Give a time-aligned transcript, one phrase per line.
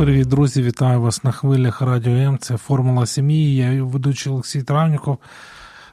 [0.00, 0.62] Привіт, друзі!
[0.62, 2.38] Вітаю вас на хвилях Радіо М.
[2.38, 3.56] Це Формула сім'ї.
[3.56, 5.18] Я ведучий Олексій Травніков.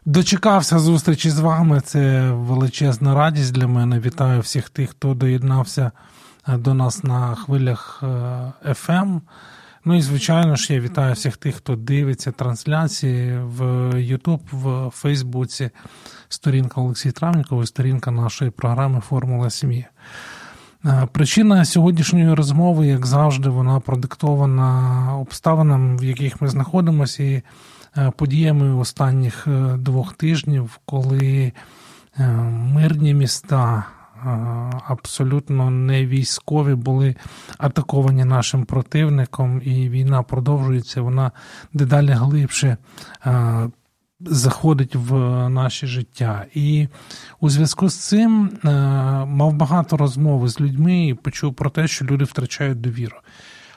[0.06, 1.82] Дочекався зустрічі з вами.
[1.82, 4.00] Це величезна радість для мене.
[4.00, 5.92] Вітаю всіх тих, хто доєднався
[6.48, 8.04] е, до нас на хвилях
[8.66, 9.18] FM.
[9.18, 9.22] Е.
[9.86, 13.62] Ну і звичайно ж, я вітаю всіх тих, хто дивиться трансляції в
[13.94, 15.70] YouTube, в Фейсбуці.
[16.30, 19.86] Сторінка Олексій Травніков і сторінка нашої програми Формула сім'ї.
[20.86, 27.42] Е, причина сьогоднішньої розмови, як завжди, вона продиктована обставинами, в яких ми знаходимося, і
[27.98, 31.52] е, подіями останніх е, двох тижнів, коли
[32.50, 33.86] мирні міста.
[34.88, 37.16] Абсолютно не військові були
[37.58, 41.02] атаковані нашим противником, і війна продовжується.
[41.02, 41.32] Вона
[41.74, 42.78] дедалі глибше
[44.20, 45.14] заходить в
[45.50, 46.46] наше життя.
[46.54, 46.88] І
[47.40, 48.70] у зв'язку з цим е,
[49.26, 53.18] мав багато розмови з людьми і почув про те, що люди втрачають довіру.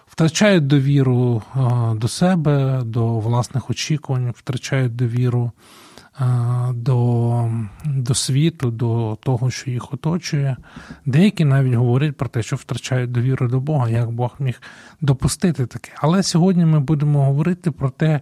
[0.07, 1.61] Втрачають довіру е,
[1.95, 5.90] до себе, до власних очікувань, втрачають довіру Е,
[6.75, 7.51] до
[7.85, 10.57] до світу, до того, що їх оточує.
[11.07, 14.63] Деякі навіть говорять про те, що втрачають довіру до Бога, як Бог міг
[15.01, 15.93] допустити таке.
[15.97, 18.21] Але сьогодні ми будемо говорити про те,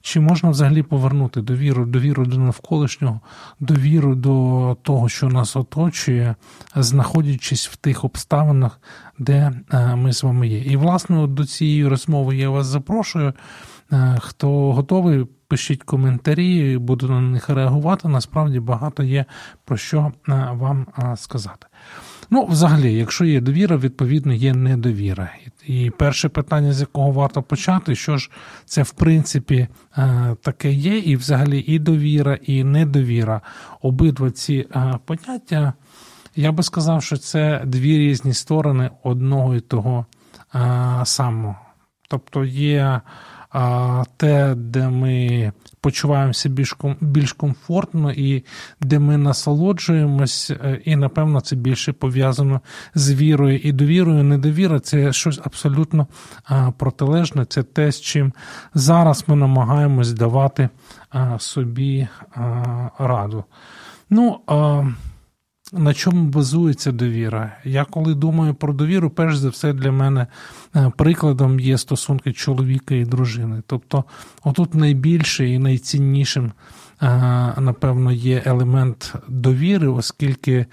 [0.00, 3.20] чи можна взагалі повернути довіру, довіру до навколишнього,
[3.60, 6.34] довіру до того, що нас оточує,
[6.76, 8.80] знаходячись в тих обставинах,
[9.18, 10.58] де е, ми з вами є.
[10.58, 13.32] І, власне, до цієї розмови я вас запрошую.
[13.92, 18.08] Е, хто готовий, пишіть коментарі, буду на них реагувати.
[18.08, 19.24] Насправді багато є
[19.64, 21.66] про що е, вам е, сказати.
[22.30, 25.30] Ну, взагалі, якщо є довіра, відповідно є недовіра.
[25.66, 28.30] І перше питання, з якого варто почати, що ж
[28.64, 29.68] це в принципі
[30.40, 33.40] таке є, і взагалі і довіра, і недовіра.
[33.82, 34.68] Обидва ці
[35.04, 35.72] поняття,
[36.36, 40.06] я би сказав, що це дві різні сторони одного і того
[41.04, 41.56] самого.
[42.08, 43.00] Тобто є
[44.16, 48.44] те, де ми почуваємося більш більш комфортно і
[48.80, 52.60] де ми насолоджуємось, е, і напевно це більше пов'язано
[52.94, 54.24] з вірою і довірою.
[54.24, 56.06] Недовіра це щось абсолютно
[56.78, 57.44] протилежне.
[57.44, 58.32] Це те, з чим
[58.74, 60.68] зараз ми намагаємось давати
[61.38, 62.08] собі
[62.98, 63.44] раду.
[64.10, 64.40] Ну,
[65.78, 67.56] на чому базується довіра?
[67.64, 70.26] Я коли думаю про довіру, перш за все для мене
[70.76, 73.62] е, прикладом є стосунки чоловіка і дружини.
[73.66, 74.04] Тобто,
[74.44, 76.52] отут найбільше і найціннішим,
[77.02, 77.06] е,
[77.58, 80.66] напевно, є елемент довіри, оскільки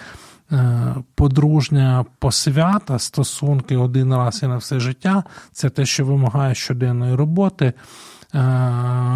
[0.52, 7.16] е, подружня посвята, стосунки один раз і на все життя це те, що вимагає щоденної
[7.16, 7.74] роботи,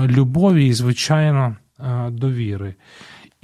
[0.08, 1.56] любові і, звичайно,
[2.10, 2.76] довіри.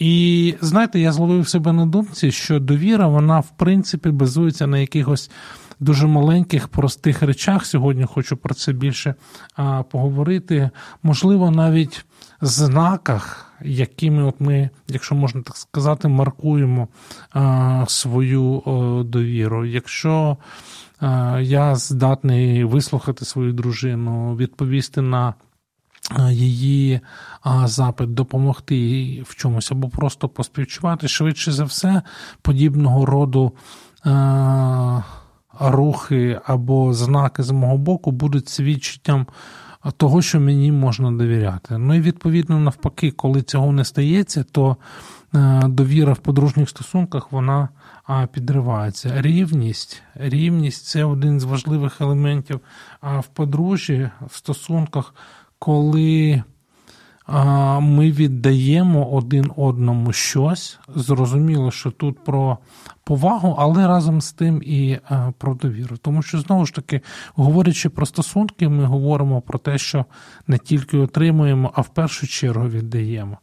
[0.02, 5.32] І знаєте, я зловив себе на думці, що довіра, вона в принципі базується на якихось
[5.80, 7.66] дуже маленьких, простих речах.
[7.66, 9.16] Сьогодні хочу про це більше
[9.56, 10.70] а, поговорити.
[11.04, 12.06] Можливо, навіть
[12.42, 16.88] знаках, якими от ми, якщо можна так сказати, маркуємо
[17.32, 19.66] а, свою о, довіру.
[19.66, 20.38] Якщо
[21.00, 25.34] а, я здатний вислухати свою дружину, відповісти на
[26.32, 27.00] її
[27.64, 31.08] запит допомогти їй в чомусь або просто поспівчувати.
[31.08, 32.02] Швидше за все,
[32.42, 33.52] подібного роду
[35.60, 39.28] рухи або знаки з мого боку будуть свідченням
[39.98, 41.78] того, що мені можна довіряти.
[41.78, 44.78] Ну і відповідно, навпаки, коли цього не стається, то
[45.64, 47.70] довіра в подружніх стосунках вона
[48.32, 49.22] підривається.
[49.22, 50.04] Рівність.
[50.16, 52.59] Рівність це один з важливих елементів
[53.02, 55.16] в подружжі в стосунках
[55.61, 56.43] коли
[57.81, 62.58] ми віддаємо один одному щось, зрозуміло, що тут про
[63.03, 64.99] повагу, але разом з тим і
[65.37, 65.97] про довіру.
[65.97, 67.02] Тому що, знову ж таки,
[67.35, 70.05] говорячи про стосунки, ми говоримо про те, що
[70.47, 73.37] не тільки отримуємо, а в першу чергу віддаємо.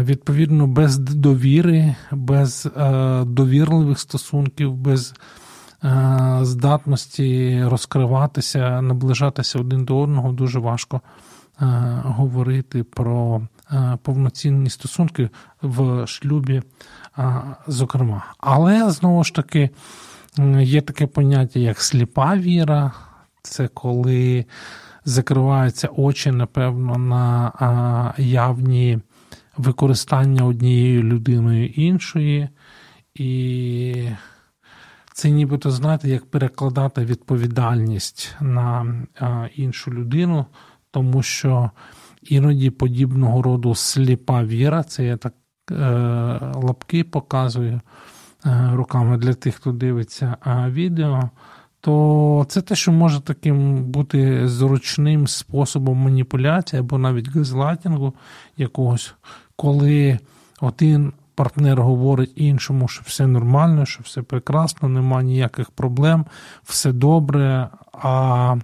[0.00, 2.68] Відповідно, без довіри, без
[3.22, 5.14] довірливих стосунків, без
[6.42, 11.00] здатності розкриватися, наближатися один до одного дуже важко
[12.04, 13.42] говорити про
[14.02, 15.30] повноцінні стосунки
[15.62, 16.62] в шлюбі,
[17.66, 18.24] зокрема.
[18.38, 19.70] Але знову ж таки
[20.60, 22.92] є таке поняття, як сліпа віра.
[23.42, 24.44] це коли
[25.04, 28.98] закриваються очі, напевно, на явні
[29.56, 32.48] використання однією людиною іншої.
[33.14, 34.08] І
[35.14, 38.86] це нібито, знаєте, як перекладати відповідальність на
[39.54, 40.46] іншу людину,
[40.90, 41.70] тому що
[42.22, 45.34] іноді подібного роду сліпа віра, це я так
[45.70, 45.74] е,
[46.54, 47.80] лапки показую
[48.46, 50.36] е, руками для тих, хто дивиться
[50.68, 51.30] відео
[51.82, 58.14] то це те, що може таким бути зручним способом маніпуляції або навіть газлайтінгу
[58.56, 59.14] якогось,
[59.56, 60.18] коли
[60.60, 66.26] один партнер говорить іншому, що все нормально, що все прекрасно, нема ніяких проблем,
[66.64, 68.56] все добре, а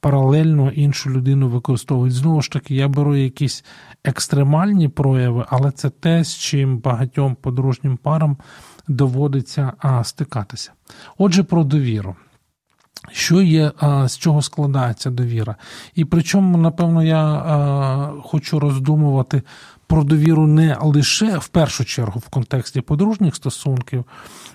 [0.00, 2.14] паралельно іншу людину використовують.
[2.14, 3.64] Знову ж таки, я беру якісь
[4.04, 8.36] екстремальні прояви, але це те, з чим багатьом подружнім парам
[8.88, 9.72] доводиться
[10.02, 10.72] стикатися.
[11.18, 12.16] Отже, про довіру.
[13.12, 13.72] Що є,
[14.06, 15.56] з чого складається довіра?
[15.94, 19.42] І причому, напевно, я хочу роздумувати
[19.92, 24.04] про довіру не лише в першу чергу в контексті подружніх стосунків,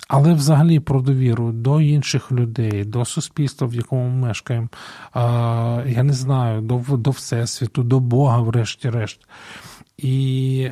[0.07, 4.67] але взагалі про довіру до інших людей, до суспільства, в якому ми мешкаємо.
[5.85, 9.19] Я не знаю, до, до Всесвіту, до Бога, врешті-решт.
[9.97, 10.69] І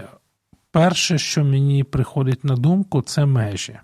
[0.71, 3.79] перше, що мені приходить на думку, це межі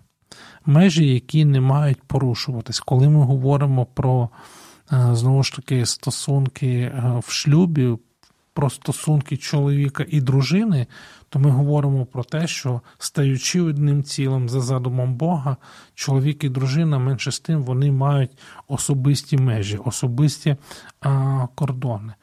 [0.66, 2.80] межі, які не мають порушуватись.
[2.80, 4.30] Коли ми говоримо про
[4.94, 7.98] е, знову ж таки стосунки е, в шлюбі,
[8.54, 10.88] про стосунки чоловіка і дружини,
[11.30, 15.58] то ми говоримо про те, що стаючи одним цілим за задумом Бога,
[15.96, 18.32] чоловік і дружина менше з тим вони мають
[18.68, 20.56] особисті межі, особисті
[21.02, 22.14] а, кордони.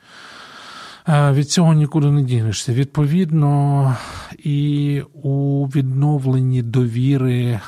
[1.09, 2.73] Е, від цього нікуди не дінешся.
[2.73, 3.97] Відповідно,
[4.39, 7.61] і у відновленні довіри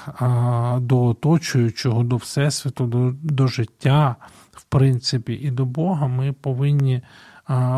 [0.79, 4.17] до оточуючого, до Всесвіту, до, до життя,
[4.53, 7.03] в принципі, і до Бога, ми повинні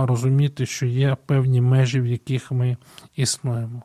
[0.03, 2.77] розуміти, що є певні межі, в яких ми
[3.17, 3.83] існуємо.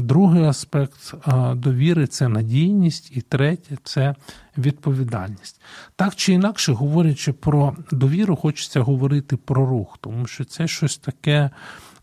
[0.00, 1.14] Другий аспект
[1.54, 4.14] довіри це надійність, і третє це
[4.58, 5.60] відповідальність.
[5.96, 11.50] Так чи інакше, говорячи про довіру, хочеться говорити про рух, тому що це щось таке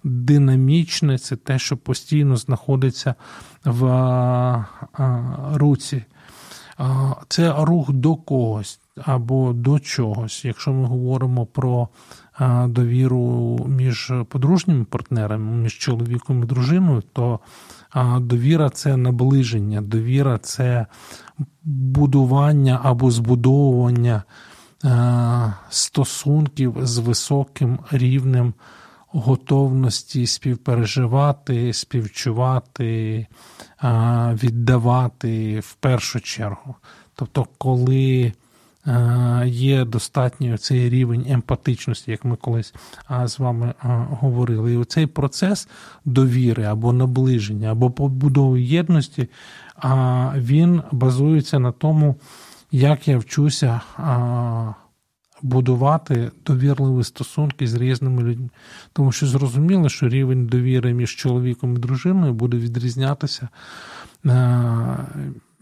[0.04, 3.16] динамічне, це те, що постійно знаходиться
[3.66, 4.66] в
[5.54, 6.04] руці.
[7.28, 10.46] Це рух до когось або до чогось.
[10.46, 11.90] Якщо ми говоримо про
[12.68, 17.40] довіру між подружніми партнерами, між чоловіком і дружиною, то
[18.20, 20.86] довіра це наближення, довіра це
[21.64, 24.24] будування або збудовування
[25.70, 28.54] стосунків з високим рівнем
[29.08, 33.28] готовності співпереживати, співчувати,
[34.34, 36.76] віддавати в першу чергу.
[37.16, 38.34] Тобто, коли Е,
[39.46, 42.74] є достатньо цей рівень емпатичності, як ми колись
[43.26, 43.74] з вами е,
[44.10, 44.74] говорили.
[44.74, 45.68] І оцей процес
[46.06, 49.30] довіри або наближення, або побудови єдності,
[50.36, 52.16] він базується на тому,
[52.72, 53.82] як я вчуся.
[55.42, 58.50] Будувати довірливі стосунки з різними людьми,
[58.94, 63.50] тому що зрозуміло, що рівень довіри між чоловіком і дружиною буде відрізнятися
[64.26, 64.98] е,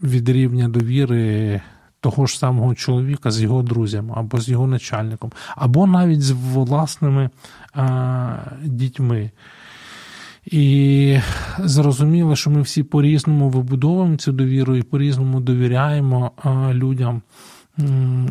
[0.02, 1.60] від рівня довіри
[2.00, 7.30] того ж самого чоловіка з його друзями, або з його начальником, або навіть з власними
[7.74, 9.30] а, дітьми.
[10.46, 11.18] І
[11.58, 17.22] зрозуміло, що ми всі по-різному вибудовуємо цю довіру і по-різному довіряємо а, людям.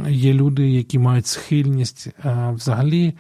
[0.08, 3.14] Є люди, які мають схильність а, взагалі.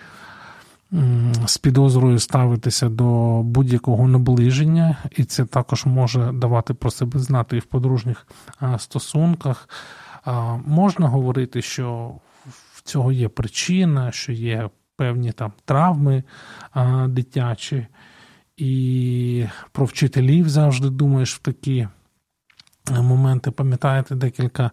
[1.45, 7.59] З підозрою ставитися до будь-якого наближення, і це також може давати про себе знати і
[7.59, 8.27] в подружніх
[8.77, 9.69] стосунках.
[10.65, 12.11] Можна говорити, що
[12.73, 16.23] в цього є причина, що є певні там травми
[17.07, 17.87] дитячі,
[18.57, 21.87] і про вчителів завжди думаєш в такі
[22.91, 23.51] моменти.
[23.51, 24.71] Пам'ятаєте, декілька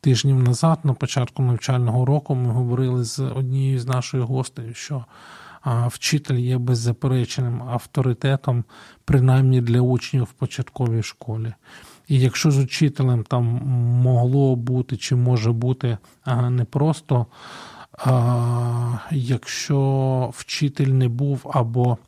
[0.00, 5.04] тижнів назад, на початку навчального року, ми говорили з однією з нашої гостей, що
[5.86, 8.64] вчитель є беззаперечним авторитетом,
[9.04, 11.54] принаймні для учнів в початковій школі.
[12.08, 13.44] І якщо з учителем там
[14.02, 15.98] могло бути чи може бути
[16.50, 17.26] не просто,
[19.10, 21.98] якщо вчитель не був або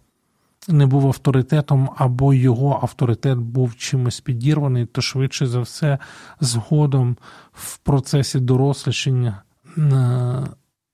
[0.69, 5.99] не був авторитетом, або його авторитет був чимось підірваний, то швидше за все,
[6.41, 7.17] згодом
[7.53, 9.43] в процесі дорослішення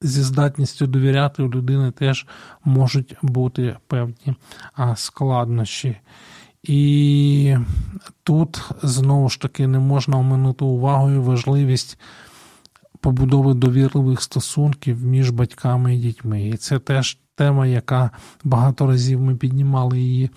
[0.00, 2.26] зі здатністю довіряти у людини теж
[2.64, 4.34] можуть бути певні
[4.96, 5.96] складнощі.
[6.64, 7.56] І
[8.22, 11.98] тут знову ж таки не можна оминути увагою важливість
[13.00, 16.48] побудови довірливих стосунків між батьками і дітьми.
[16.48, 18.10] І це теж тема, яка
[18.44, 20.30] багато разів ми піднімали її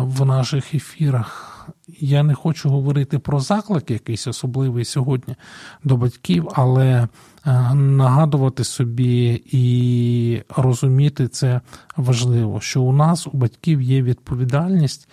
[0.00, 1.50] в наших ефірах.
[1.88, 5.34] Я не хочу говорити про заклик, якийсь особливий сьогодні
[5.84, 7.08] до батьків, але
[7.74, 11.60] нагадувати собі і розуміти це
[11.96, 15.08] важливо, що у нас у батьків є відповідальність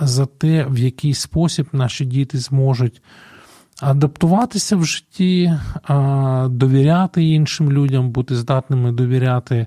[0.00, 3.02] за те, в який спосіб наші діти зможуть
[3.80, 5.52] адаптуватися в житті,
[6.46, 9.66] довіряти іншим людям, бути здатними довіряти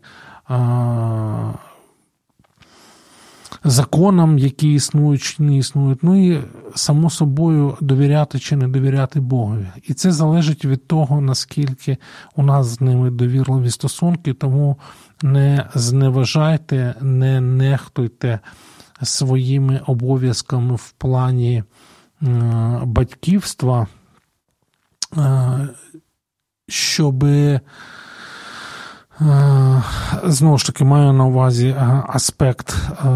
[3.64, 6.42] законам, які існують чи не існують, ну і
[6.76, 9.68] само собою довіряти чи не довіряти Богові.
[9.84, 11.98] І це залежить від того, наскільки
[12.36, 14.78] у нас з ними довірливі стосунки, тому
[15.22, 18.40] не зневажайте, не нехтуйте
[19.04, 21.64] своїми обов'язками в плані
[22.86, 23.88] батьківства,
[26.68, 27.62] щоби
[29.22, 29.84] Е,
[30.24, 33.08] знову ж таки, маю на увазі е, аспект е,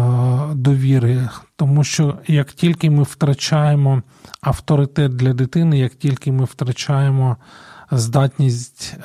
[0.54, 4.02] довіри, тому що як тільки ми втрачаємо
[4.40, 7.36] авторитет для дитини, як тільки ми втрачаємо
[7.90, 8.96] здатність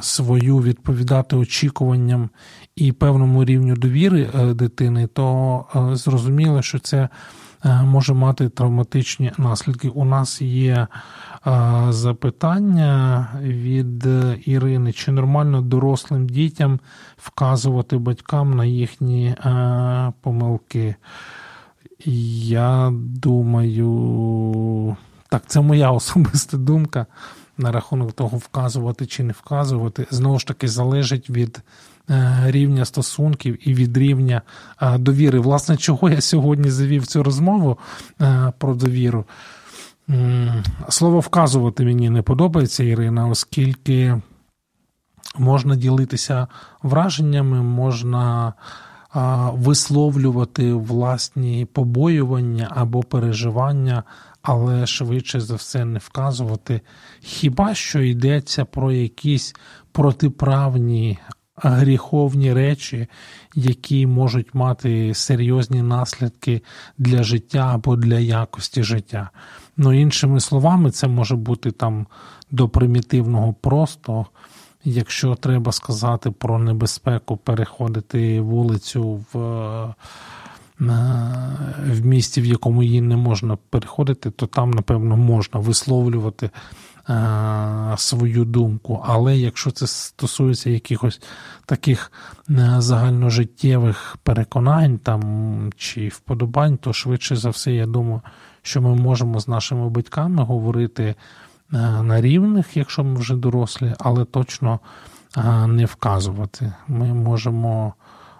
[0.00, 2.30] свою відповідати очікуванням
[2.78, 7.08] і певному рівню довіри дитини, то зрозуміло, що це
[7.64, 9.88] може мати травматичні наслідки.
[9.88, 10.86] У нас є
[11.88, 14.06] запитання від
[14.44, 16.80] Ірини: чи нормально дорослим дітям
[17.16, 19.34] вказувати батькам на їхні
[20.20, 20.94] помилки?
[22.44, 24.96] Я думаю,
[25.28, 27.06] так, це моя особиста думка
[27.58, 30.06] на рахунок того, вказувати чи не вказувати.
[30.10, 31.62] Знову ж таки, залежить від е,
[32.44, 34.42] рівня стосунків і від рівня
[34.98, 35.38] довіри.
[35.38, 37.78] Власне, чого я сьогодні завів цю розмову
[38.20, 39.24] е, про довіру?
[40.88, 44.20] Слово вказувати мені не подобається, Ірина, оскільки
[45.38, 46.46] можна ділитися
[46.82, 48.52] враженнями, можна
[49.52, 54.02] висловлювати власні побоювання або переживання,
[54.42, 56.80] але швидше за все не вказувати.
[57.20, 59.54] Хіба що йдеться про якісь
[59.92, 61.18] протиправні
[61.62, 63.06] гріховні речі,
[63.54, 66.62] які можуть мати серйозні наслідки
[66.98, 69.30] для життя або для якості життя.
[69.76, 72.06] Ну, іншими словами, це може бути там
[72.50, 74.26] до примітивного просто,
[74.84, 79.94] якщо треба сказати про небезпеку переходити вулицю в
[81.86, 86.50] в місті, в якому її не можна переходити, то там, напевно, можна висловлювати
[87.96, 89.04] свою думку.
[89.06, 91.20] Але якщо це стосується якихось
[91.66, 92.12] таких
[92.78, 98.20] загальножиттєвих переконань там чи вподобань, то швидше за все, я думаю,
[98.62, 101.14] що ми можемо з нашими батьками говорити е,
[102.02, 104.80] на рівних, якщо ми вже дорослі, але точно
[105.36, 106.72] е, не вказувати.
[106.88, 107.94] Ми можемо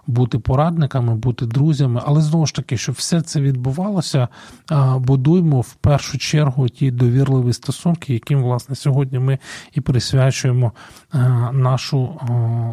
[0.08, 4.28] бути порадниками, бути друзями, але знову ж таки, щоб все це відбувалося,
[4.70, 9.38] е, будуємо в першу чергу ті довірливі стосунки, яким власне сьогодні ми
[9.72, 10.72] і присвячуємо
[11.52, 12.20] нашу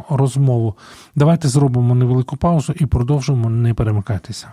[0.10, 0.76] розмову.
[1.16, 4.48] Давайте зробимо невелику паузу і продовжимо не перемикайтеся.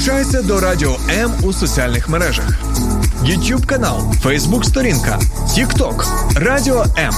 [0.00, 2.44] Долучайся до Радіо М у соціальних мережах:
[3.24, 7.14] YouTube канал, Facebook сторінка, TikTok, Радіо М,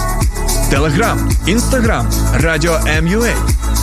[0.70, 3.34] Телеграм, Інстаграм, Радіо М.Ю.А.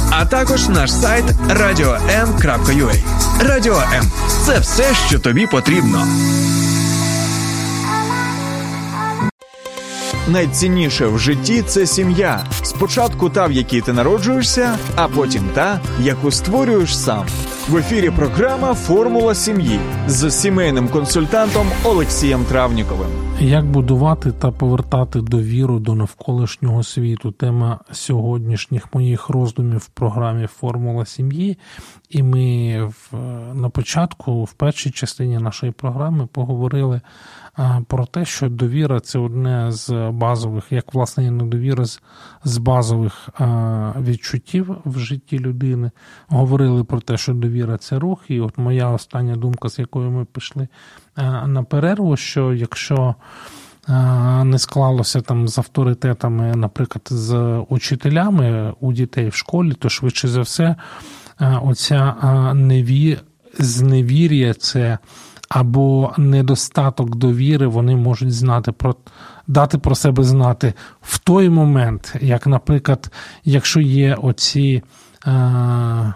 [0.10, 2.96] а також наш сайт radio.m.ua.
[3.40, 4.12] Радіо М
[4.46, 6.08] це все, що тобі потрібно.
[10.28, 12.46] Найцінніше в житті це сім'я.
[12.64, 17.26] Спочатку та, в якій ти народжуєшся, а потім та, яку створюєш сам.
[17.70, 23.08] В ефірі програма Формула сім'ї з сімейним консультантом Олексієм Травніковим.
[23.40, 27.32] Як будувати та повертати довіру до навколишнього світу?
[27.32, 31.58] Тема сьогоднішніх моїх роздумів в програмі Формула сім'ї.
[32.10, 33.18] І ми в,
[33.54, 37.02] на початку, в першій частині нашої програми, поговорили
[37.88, 41.86] про те, що довіра це одне з базових, як власне і недовіра
[42.44, 43.30] з, базових
[44.02, 45.92] відчуттів в житті людини.
[46.28, 48.20] Говорили про те, що довіра це рух.
[48.28, 50.68] І от моя остання думка, з якою ми пішли
[51.46, 53.16] на перерву, що якщо
[54.44, 60.42] не склалося там з авторитетами, наприклад, з учителями у дітей в школі, то швидше за
[60.42, 60.76] все,
[61.62, 62.16] оця
[62.54, 63.18] неві...
[63.60, 64.98] зневір'я це
[65.50, 68.96] або недостаток довіри, вони можуть знати про
[69.48, 73.12] дати про себе знати в той момент, як, наприклад,
[73.44, 74.84] якщо є оці.
[75.28, 76.14] Е,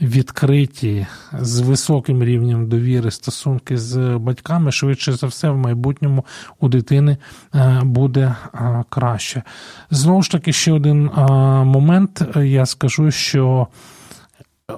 [0.00, 6.24] відкриті з високим рівнем довіри стосунки з батьками, швидше за все, в майбутньому
[6.60, 7.16] у дитини
[7.54, 9.42] е, буде е, краще.
[9.90, 11.22] Знову ж таки, ще один е,
[11.64, 12.22] момент.
[12.36, 13.66] Я скажу, що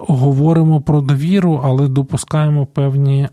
[0.00, 3.28] говоримо про довіру, але допускаємо певні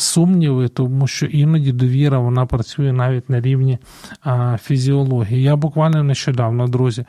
[0.00, 3.78] сумніви, тому що іноді довіра вона працює навіть на рівні
[4.22, 5.42] а, фізіології.
[5.42, 7.04] Я буквально нещодавно, друзі,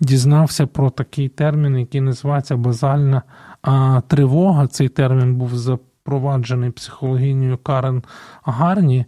[0.00, 3.22] дізнався про такий термін, який називається базальна
[3.62, 4.66] а, тривога.
[4.66, 8.02] Цей термін був запроваджений психологінею Карен
[8.44, 9.04] Гарні.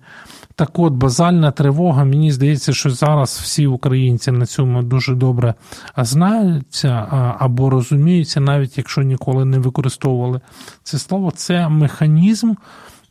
[0.58, 5.54] Так от, базальна тривога, мені здається, що зараз всі українці на цьому дуже добре
[5.96, 7.06] знаються
[7.38, 10.40] або розуміються, навіть якщо ніколи не використовували
[10.82, 11.30] це слово.
[11.30, 12.52] Це механізм.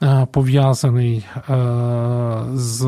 [0.04, 1.54] Е, пов'язаний е,
[2.54, 2.84] з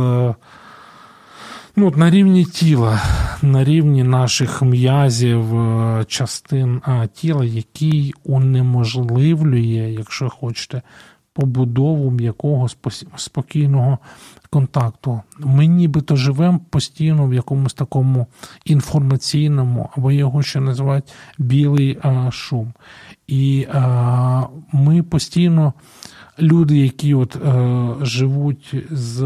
[1.75, 3.01] ну, на рівні тіла,
[3.41, 6.81] на рівні наших м'язів, е, частин
[7.13, 10.81] тіла, який унеможливлює, якщо хочете,
[11.33, 12.67] побудову м'якого
[13.15, 13.97] спокійного
[14.49, 15.21] контакту.
[15.39, 18.27] Ми нібито живемо постійно в якомусь такому
[18.65, 21.99] інформаційному, або його ще називають білий
[22.31, 22.73] шум.
[23.27, 23.67] І
[24.71, 25.73] ми постійно
[26.39, 29.23] люди, які от е, живуть з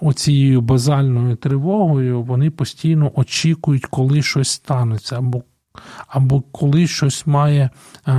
[0.00, 5.42] оцією базальною тривогою, вони постійно очікують, коли щось станеться, або
[6.08, 7.70] або коли щось має
[8.08, 8.12] е,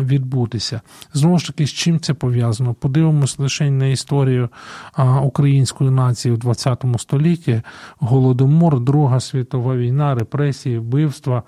[0.00, 0.80] відбутися.
[1.12, 2.74] Знову ж таки, з чим це пов'язано?
[2.74, 4.48] Подивимось лише на історію
[4.92, 7.62] а, української нації в ХХ столітті:
[7.98, 11.42] Голодомор, Друга світова війна, репресії, вбивства.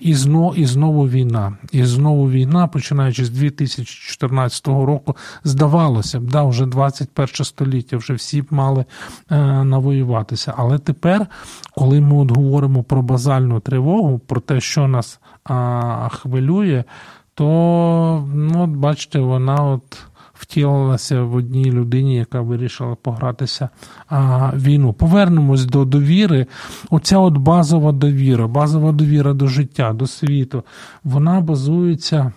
[0.00, 1.56] І знову, і знову війна.
[1.72, 8.42] І знову війна, починаючи з 2014 року, здавалося б, да, вже 21 століття, вже всі
[8.42, 8.84] б мали
[9.30, 10.54] е, навоюватися.
[10.56, 11.26] Але тепер,
[11.74, 16.84] коли ми от говоримо про базальну тривогу, про те, що нас а, хвилює,
[17.34, 20.06] то ну, от бачите, вона от
[20.44, 23.68] втілилася в одній людині, яка вирішила погратися
[24.08, 24.92] а, війну.
[24.92, 26.46] Повернемось до довіри.
[26.90, 30.62] Оця от базова довіра, базова довіра до життя, до світу,
[31.04, 32.32] вона базується.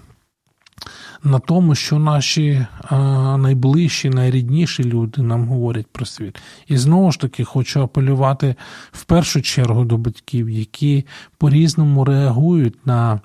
[1.23, 2.97] На тому, що наші а,
[3.37, 6.37] найближчі, найрідніші люди нам говорять про світ.
[6.67, 8.55] І знову ж таки хочу апелювати
[8.91, 11.05] в першу чергу до батьків, які
[11.37, 13.21] по-різному реагують на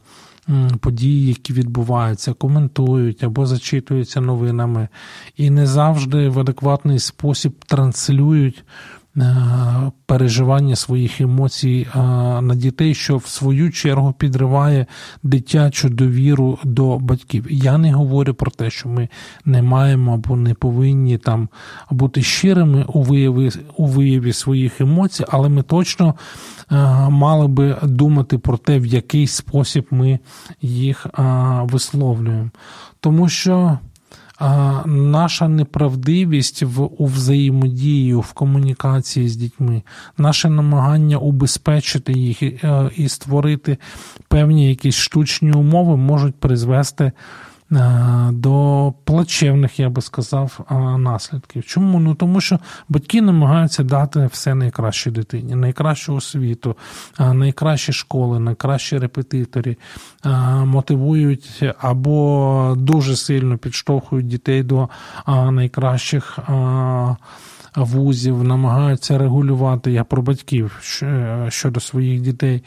[0.81, 4.89] події, які відбуваються, коментують або зачитуються новинами,
[5.37, 8.65] і не завжди в адекватний спосіб транслюють.
[9.17, 11.99] Е, переживання своїх емоцій е,
[12.41, 14.87] на дітей, що в свою чергу підриває
[15.23, 17.47] дитячу довіру до батьків.
[17.51, 19.09] Я не говорю про те, що ми
[19.45, 21.49] не маємо або не повинні там
[21.91, 26.15] бути щирими у вияві у вияві своїх емоцій, але ми точно
[26.71, 26.77] е,
[27.09, 30.19] мали би думати про те, в який спосіб ми
[30.63, 31.07] їх
[31.63, 32.51] висловлюємо.
[33.01, 33.79] Тому що
[34.87, 39.83] наша неправдивість в у взаємодії, в комунікації з дітьми,
[40.19, 43.79] наше намагання убезпечити їх і, е, і створити
[44.29, 47.13] певні якісь штучні умови можуть призвести.
[47.73, 51.65] Е, до плачевних, я би сказав, е, наслідків.
[51.65, 52.01] Чому?
[52.01, 52.59] Ну тому що
[52.89, 56.77] батьки намагаються дати все найкраще дитині, найкращу освіту,
[57.21, 59.79] е, найкращі школи, найкращі репетиторі,
[60.65, 64.89] мотивують або дуже сильно підштовхують дітей до
[65.27, 66.39] найкращих.
[67.77, 70.79] Вузів намагаються регулювати я про батьків
[71.49, 72.63] щодо своїх дітей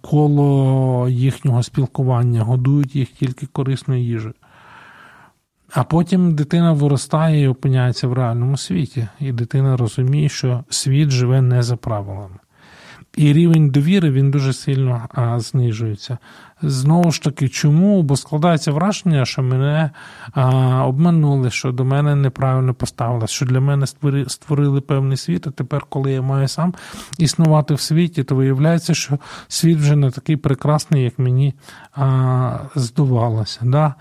[0.00, 4.34] коло їхнього спілкування, годують їх тільки корисною їжею.
[5.74, 11.42] А потім дитина виростає і опиняється в реальному світі, і дитина розуміє, що світ живе
[11.42, 12.36] не за правилами.
[13.16, 16.18] І рівень довіри він дуже сильно а, знижується.
[16.62, 18.02] Знову ж таки, чому?
[18.02, 19.90] Бо складається враження, що мене
[20.34, 20.50] а,
[20.86, 25.86] обманули, що до мене неправильно поставили, що для мене створили, створили певний світ, а тепер,
[25.88, 26.74] коли я маю сам
[27.18, 31.54] існувати в світі, то виявляється, що світ вже не такий прекрасний, як мені
[31.94, 33.60] а, здавалося.
[33.62, 33.94] Да?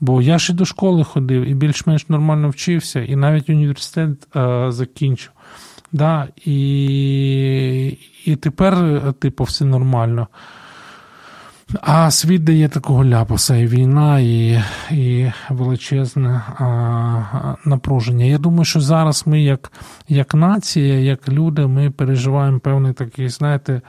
[0.00, 5.30] Бо я і до школи ходив і більш-менш нормально вчився, і навіть університет а, закінчив.
[5.92, 10.28] Да, І і тепер, типу, все нормально.
[11.80, 18.24] А світ дає такого ляпаса, і війна, і і величезне а, напруження.
[18.24, 19.72] Я думаю, що зараз ми, як
[20.08, 23.80] як нація, як люди, ми переживаємо певний такий, знаєте,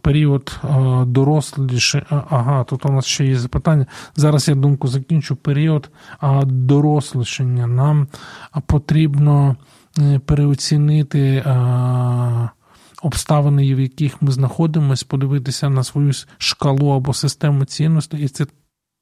[0.00, 0.60] період
[1.06, 2.06] доросліше.
[2.10, 3.86] Ага, тут у нас ще є запитання.
[4.16, 5.36] Зараз я думку закінчу.
[5.36, 5.90] Період
[6.46, 7.66] дорослішення.
[7.66, 8.06] Нам
[8.66, 9.56] потрібно
[9.98, 11.44] е, переоцінити
[13.02, 18.46] обставини, в яких ми знаходимося, подивитися на свою шкалу або систему цінностей, і це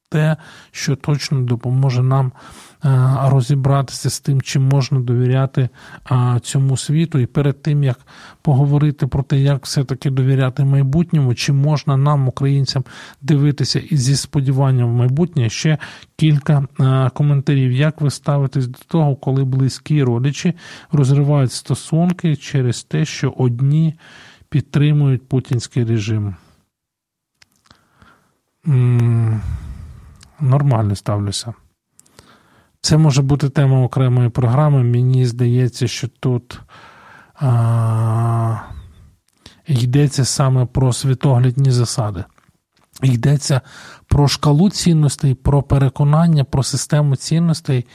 [0.09, 0.37] те,
[0.71, 2.31] що точно допоможе нам
[2.85, 2.89] е,
[3.23, 5.69] розібратися з тим, чи можна довіряти
[6.41, 7.99] цьому світу, і перед тим як
[8.41, 12.83] поговорити про те, як все-таки довіряти майбутньому, чи можна нам, українцям,
[13.21, 15.77] дивитися і зі сподіванням в майбутнє ще
[16.15, 17.71] кілька е, коментарів.
[17.71, 20.53] Як ви ставитесь до того, коли близькі родичі
[20.91, 23.93] розривають стосунки через те, що одні
[24.49, 26.35] підтримують путінський режим?
[30.39, 31.53] Нормально ставлюся.
[32.81, 34.83] Це може бути тема окремої програми.
[34.83, 36.61] Мені здається, що тут
[37.35, 38.57] а,
[39.67, 42.23] йдеться саме про світоглядні засади.
[43.03, 43.61] Йдеться
[44.07, 47.85] про шкалу цінностей, про переконання, про систему цінностей.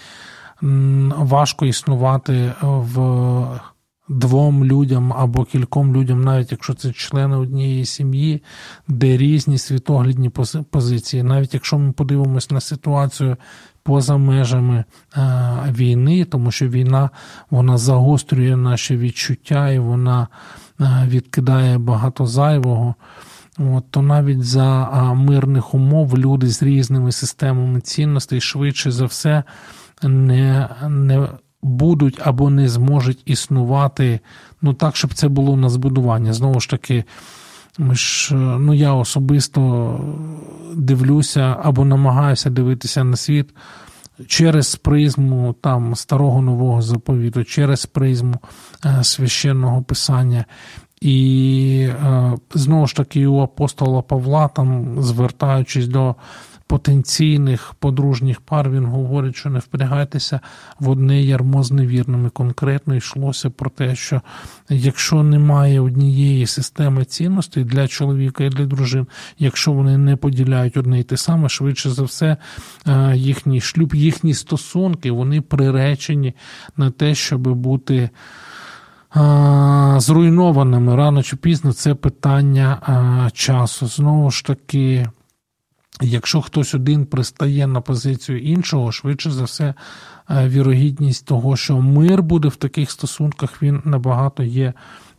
[1.17, 3.61] Важко існувати в
[4.09, 8.43] двом людям або кільком людям, навіть якщо це члени однієї сім'ї,
[8.89, 10.31] де різні світоглядні
[10.71, 11.23] позиції.
[11.23, 13.37] Навіть якщо ми подивимось на ситуацію
[13.83, 14.85] поза межами
[15.17, 15.23] е,
[15.71, 17.11] війни, тому що війна
[17.51, 20.29] вона загострює наші відчуття і вона
[20.81, 22.95] е, відкидає багато зайвого.
[23.59, 29.43] От, То навіть за мирних умов люди з різними системами цінностей швидше за все
[30.03, 31.29] не не
[31.63, 34.21] будуть або не зможуть існувати
[34.63, 36.33] ну так, щоб це було на збудування.
[36.33, 37.05] Знову ж таки,
[37.79, 40.01] ми ж, ну я особисто
[40.75, 43.55] дивлюся або намагаюся дивитися на світ.
[44.27, 48.35] Через призму там старого нового заповіту, через призму
[48.85, 50.45] е, священного писання.
[51.01, 56.15] І е, знову ж таки у апостола Павла, там, звертаючись до
[56.67, 60.41] потенційних подружніх пар він говорить, що не впрягайтеся
[60.81, 62.31] в одне ярмо з невірними.
[62.31, 64.21] Конкретно йшлося про те, що
[64.69, 69.07] якщо немає однієї системи цінностей для чоловіка і для дружин,
[69.39, 72.37] якщо вони не поділяють одне і те саме, швидше за все,
[72.87, 76.35] е, їхній шлюб, їхні стосунки, вони приречені
[76.77, 78.11] на те, щоб бути.
[79.17, 83.87] Е, зруйнованими рано чи пізно це питання е, часу.
[83.87, 85.07] Знову ж таки,
[86.03, 89.75] Якщо хтось один пристає на позицію іншого, швидше за все,
[90.31, 94.73] е, вірогідність того, що мир буде в таких стосунках, він набагато є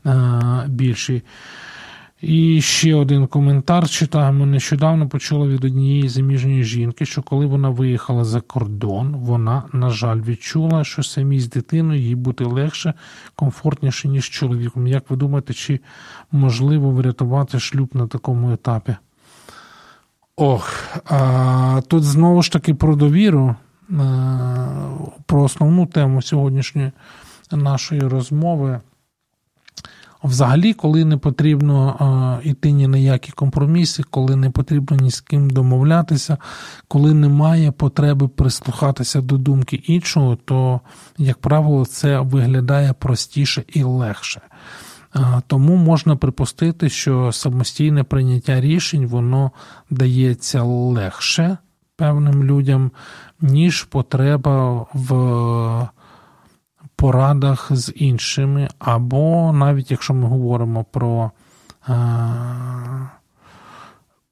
[0.06, 1.24] е, більший.
[2.22, 4.46] І ще один коментар читаємо.
[4.46, 10.22] Нещодавно почула від однієї заміжньої жінки, що коли вона виїхала за кордон, вона, на жаль,
[10.22, 12.94] відчула, що самій з дитиною їй бути легше,
[13.36, 14.88] комфортніше, ніж чоловіком.
[14.88, 15.80] Як ви думаєте, чи
[16.32, 18.96] можливо врятувати шлюб на такому етапі?
[20.36, 23.56] Ох, а тут знову ж таки про довіру,
[23.90, 23.96] е,
[25.26, 26.92] про основну тему сьогоднішньої
[27.52, 28.82] нашої розмови.
[30.24, 35.50] Взагалі, коли не потрібно йти ні на які компроміси, коли не потрібно ні з ким
[35.50, 36.38] домовлятися,
[36.88, 40.82] коли немає потреби прислухатися до думки іншого, то,
[41.18, 44.42] як правило, це виглядає простіше і легше.
[45.48, 49.52] Тому можна припустити, що самостійне прийняття рішень воно
[49.90, 51.58] дається легше
[51.96, 52.92] певним людям,
[53.42, 55.88] ніж потреба в
[56.96, 61.32] порадах з іншими, або навіть якщо ми говоримо про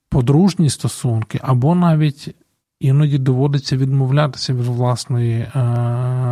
[0.10, 2.36] подружні стосунки, або навіть
[2.80, 5.48] іноді доводиться відмовлятися від власної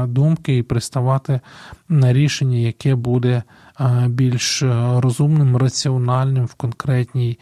[0.08, 1.40] думки і приставати
[1.90, 3.44] на рішення, яке буде
[4.08, 4.64] більш
[4.96, 7.40] розумним, раціональним в конкретній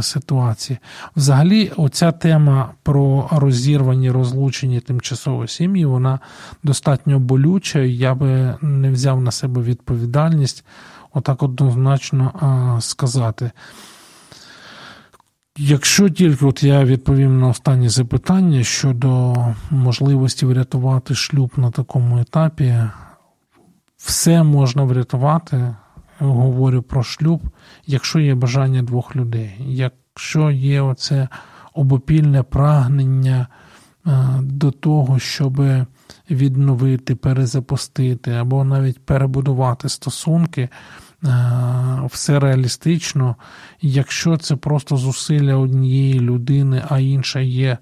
[0.00, 0.78] ситуації.
[1.16, 6.18] Взагалі, оця тема про розірвані, розлучені тимчасові сім'ї, вона
[6.62, 7.78] достатньо болюча.
[7.78, 10.64] Я би не взяв на себе відповідальність,
[11.12, 13.50] отак однозначно сказати.
[15.58, 19.34] Якщо тільки от я відповім на останнє запитання щодо
[19.70, 22.74] можливості врятувати шлюб на такому етапі,
[24.06, 25.74] все можна врятувати,
[26.18, 27.42] говорю про шлюб,
[27.86, 31.28] якщо є бажання двох людей, якщо є оце
[31.74, 33.46] обопільне прагнення
[34.06, 34.10] е,
[34.42, 35.62] до того, щоб
[36.30, 40.68] відновити, перезапустити або навіть перебудувати стосунки.
[41.24, 43.36] Е, все реалістично,
[43.80, 47.78] якщо це просто зусилля однієї людини, а інша є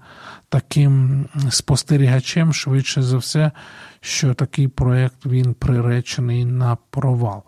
[0.49, 3.51] таким спостерігачем, швидше за все,
[4.01, 7.43] що такий проєкт він приречений на провал.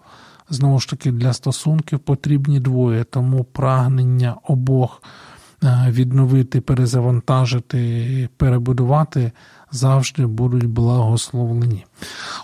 [0.50, 5.02] Знову ж таки, для стосунків потрібні двоє, тому прагнення обох
[5.88, 9.32] відновити, перезавантажити, перебудувати,
[9.72, 11.86] завжди будуть благословлені.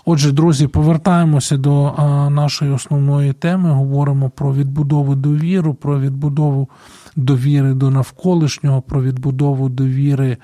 [0.04, 1.94] Отже, друзі, повертаємося до
[2.30, 3.70] нашої основної теми.
[3.70, 6.68] Говоримо про відбудову довіру, про відбудову
[7.16, 10.36] довіри до навколишнього, про відбудову довіри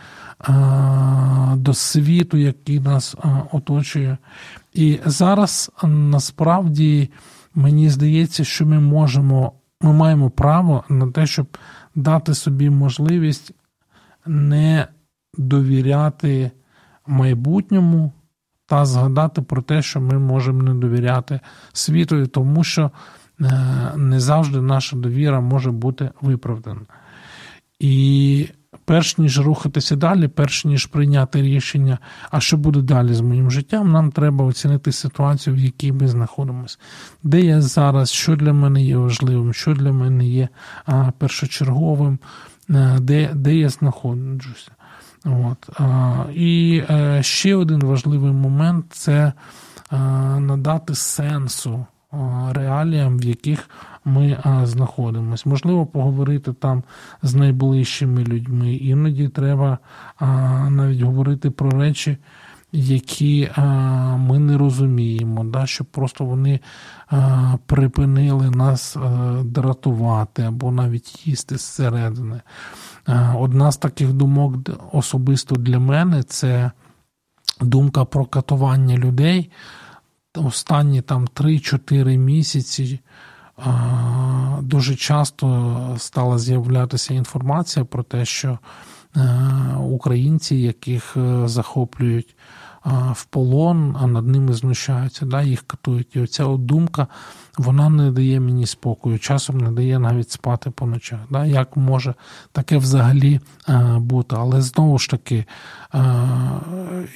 [1.55, 3.17] до світу, який нас
[3.53, 4.19] оточує.
[4.75, 7.11] І зараз насправді
[7.55, 11.47] мені здається, що ми можемо, ми маємо право на те, щоб
[11.95, 13.53] дати собі можливість
[14.27, 14.89] не
[15.39, 16.51] довіряти
[17.11, 18.13] майбутньому
[18.67, 21.41] та згадати про те, що ми можемо не довіряти
[21.73, 22.91] світу, тому що
[23.41, 23.53] е,
[23.97, 26.81] не завжди наша довіра може бути виправдана.
[27.79, 28.49] І
[28.85, 31.99] перш ніж рухатися далі, перш ніж прийняти рішення,
[32.31, 36.79] а що буде далі з моїм життям, нам треба оцінити ситуацію, в якій ми знаходимося.
[37.23, 40.49] Де я зараз, що для мене є важливим, що для мене є
[41.19, 42.19] першочерговим,
[42.71, 44.71] е, де, де я знаходжуся.
[45.25, 45.81] От.
[46.35, 49.33] І е, ще один важливий момент це е,
[50.41, 51.87] надати сенсу
[52.53, 53.71] реаліям, в яких
[54.05, 55.49] ми знаходимося.
[55.49, 56.83] Можливо, поговорити там
[57.23, 58.75] з найближчими людьми.
[58.75, 59.79] Іноді треба
[60.71, 62.17] навіть говорити про речі,
[62.73, 63.51] які
[64.17, 66.61] ми не розуміємо, да, щоб просто вони
[67.67, 68.97] припинили нас
[69.45, 72.41] дратувати або навіть їсти зсередини.
[73.39, 74.55] Одна з таких думок
[74.93, 76.71] особисто для мене це
[77.61, 79.51] думка про катування людей.
[80.35, 83.01] Останні там 3-4 місяці
[84.61, 88.59] дуже часто стала з'являтися інформація про те, що
[89.79, 92.37] українці, яких е, захоплюють
[93.13, 96.17] в полон, а над ними знущаються, да, їх катують.
[96.17, 97.07] І оця от думка
[97.59, 101.19] вона не дає мені спокою, часом не дає навіть спати по ночах.
[101.31, 101.47] Да?
[101.47, 102.15] Як може
[102.53, 103.41] таке взагалі
[103.97, 104.37] бути?
[104.39, 105.45] Але знову ж таки,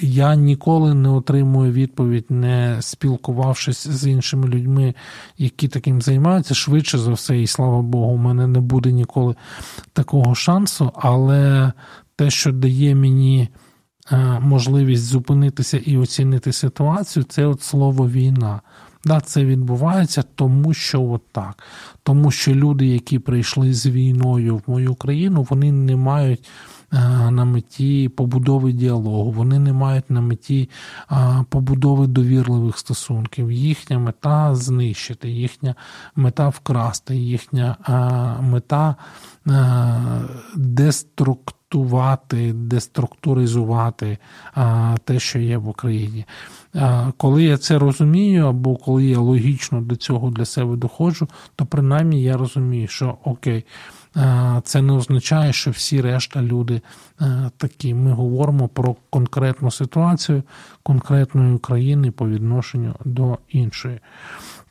[0.00, 4.94] я ніколи не отримую відповідь, не спілкувавшись з іншими людьми,
[5.38, 6.54] які таким займаються.
[6.54, 9.34] Швидше за все, і слава Богу, у мене не буде ніколи
[9.92, 11.72] такого шансу, але
[12.16, 13.48] те, що дає мені.
[14.40, 18.60] Можливість зупинитися і оцінити ситуацію, це от слово війна.
[19.04, 21.62] Да, Це відбувається, тому що от так.
[22.02, 26.48] Тому що люди, які прийшли з війною в мою країну, вони не мають
[26.92, 30.70] е, на меті побудови діалогу, вони не мають на меті
[31.48, 33.52] побудови довірливих стосунків.
[33.52, 35.74] Їхня мета знищити, їхня
[36.16, 37.76] мета вкрасти, їхня
[38.40, 38.96] мета
[39.46, 39.52] е,
[40.56, 44.18] деструктурувати деструктувати, деструктуризувати
[44.54, 46.24] а, те, що є в Україні.
[46.74, 51.66] А, Коли я це розумію, або коли я логічно до цього для себе доходжу, то
[51.66, 53.64] принаймні я розумію, що окей.
[54.64, 56.80] Це не означає, що всі решта люди
[57.56, 57.94] такі.
[57.94, 60.42] Ми говоримо про конкретну ситуацію
[60.82, 64.00] конкретної країни по відношенню до іншої.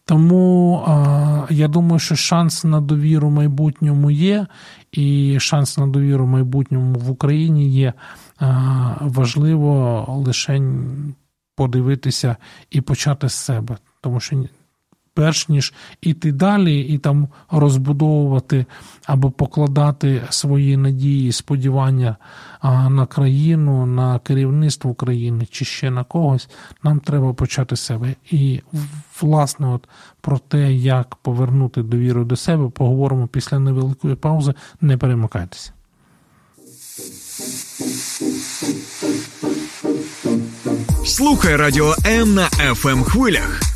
[0.06, 4.48] Тому а, я думаю, що шанс на довіру майбутньому є,
[4.92, 7.94] і шанс на довіру майбутньому в Україні є.
[8.40, 10.62] А, важливо лише
[11.56, 12.36] подивитися
[12.70, 14.44] і почати з себе, тому що
[15.14, 18.66] перш ніж іти далі і там розбудовувати
[19.06, 22.16] або покладати свої надії, сподівання
[22.90, 26.50] на країну, на керівництво України чи ще на когось,
[26.84, 28.16] нам треба почати себе.
[28.32, 28.62] І
[29.22, 29.88] власне, от
[30.22, 34.54] про те, як повернути довіру до себе, поговоримо після невеликої паузи.
[34.82, 35.72] Не перемикайтеся.
[41.06, 43.73] Слухай радіо М на fm ем хвилях.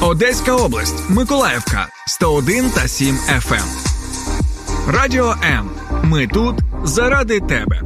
[0.00, 3.54] Одеська область, Миколаївка 101 та 7 FM.
[3.54, 3.62] Ем.
[4.94, 5.70] Радіо М.
[6.02, 7.82] Ми тут заради тебе.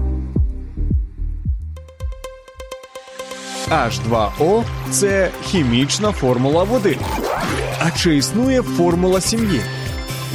[3.71, 6.99] H2O– це хімічна формула води.
[7.79, 9.61] А чи існує формула сім'ї?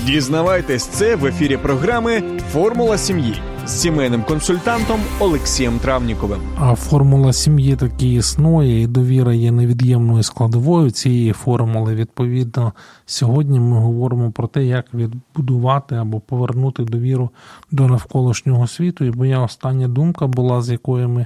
[0.04, 2.23] Дізнавайтесь це в ефірі програми
[2.54, 6.41] Формула сім'ї з сімейним консультантом Олексієм Травніковим.
[6.60, 11.95] А формула сім'ї таки існує, і довіра є невід'ємною складовою цієї формули.
[11.95, 12.73] Відповідно,
[13.06, 17.30] сьогодні ми говоримо про те, як відбудувати або повернути довіру
[17.71, 19.06] до навколишнього світу.
[19.06, 21.25] І моя остання думка була, з якою ми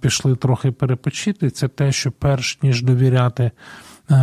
[0.00, 3.50] пішли трохи перепочити, це те, що перш ніж довіряти.
[4.10, 4.16] Е,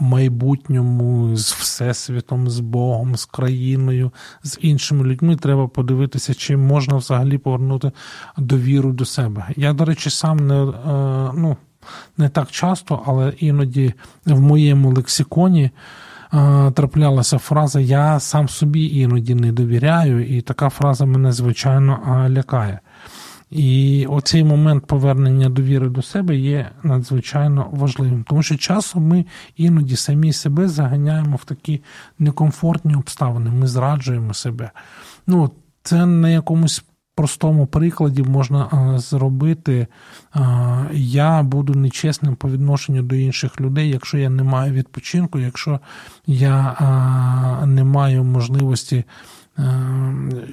[0.00, 5.36] майбутньому, з всесвітом, з Богом, з країною, з іншими людьми.
[5.36, 7.92] Треба подивитися, чи можна взагалі повернути
[8.38, 9.46] довіру до себе.
[9.56, 11.56] Я, до речі, сам не е, ну,
[12.18, 13.94] не так часто, але іноді
[14.26, 15.70] в моєму лексиконі.
[16.34, 22.80] Е, траплялася фраза Я сам собі іноді не довіряю, і така фраза мене звичайно лякає.
[23.50, 29.24] І оцей момент повернення довіри до себе є надзвичайно важливим, тому що часом ми
[29.56, 31.82] іноді самі себе заганяємо в такі
[32.18, 33.50] некомфортні обставини.
[33.50, 34.70] Ми зраджуємо себе.
[35.26, 35.50] Ну,
[35.82, 39.86] це на якомусь простому прикладі можна зробити.
[40.92, 45.80] Я буду нечесним по відношенню до інших людей, якщо я не маю відпочинку, якщо
[46.26, 46.76] я
[47.66, 49.04] не маю можливості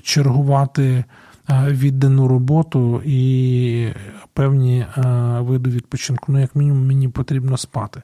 [0.04, 1.04] чергувати.
[1.50, 3.88] Е, віддану роботу і
[4.34, 5.02] певні е,
[5.40, 6.32] види відпочинку.
[6.32, 8.02] Ну, як мінімум, мені потрібно спати.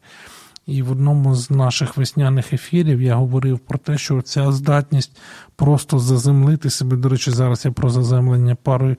[0.65, 5.17] І в одному з наших весняних ефірів я говорив про те, що ця здатність
[5.55, 6.97] просто заземлити себе.
[6.97, 8.95] До речі, зараз я про заземлення пару е,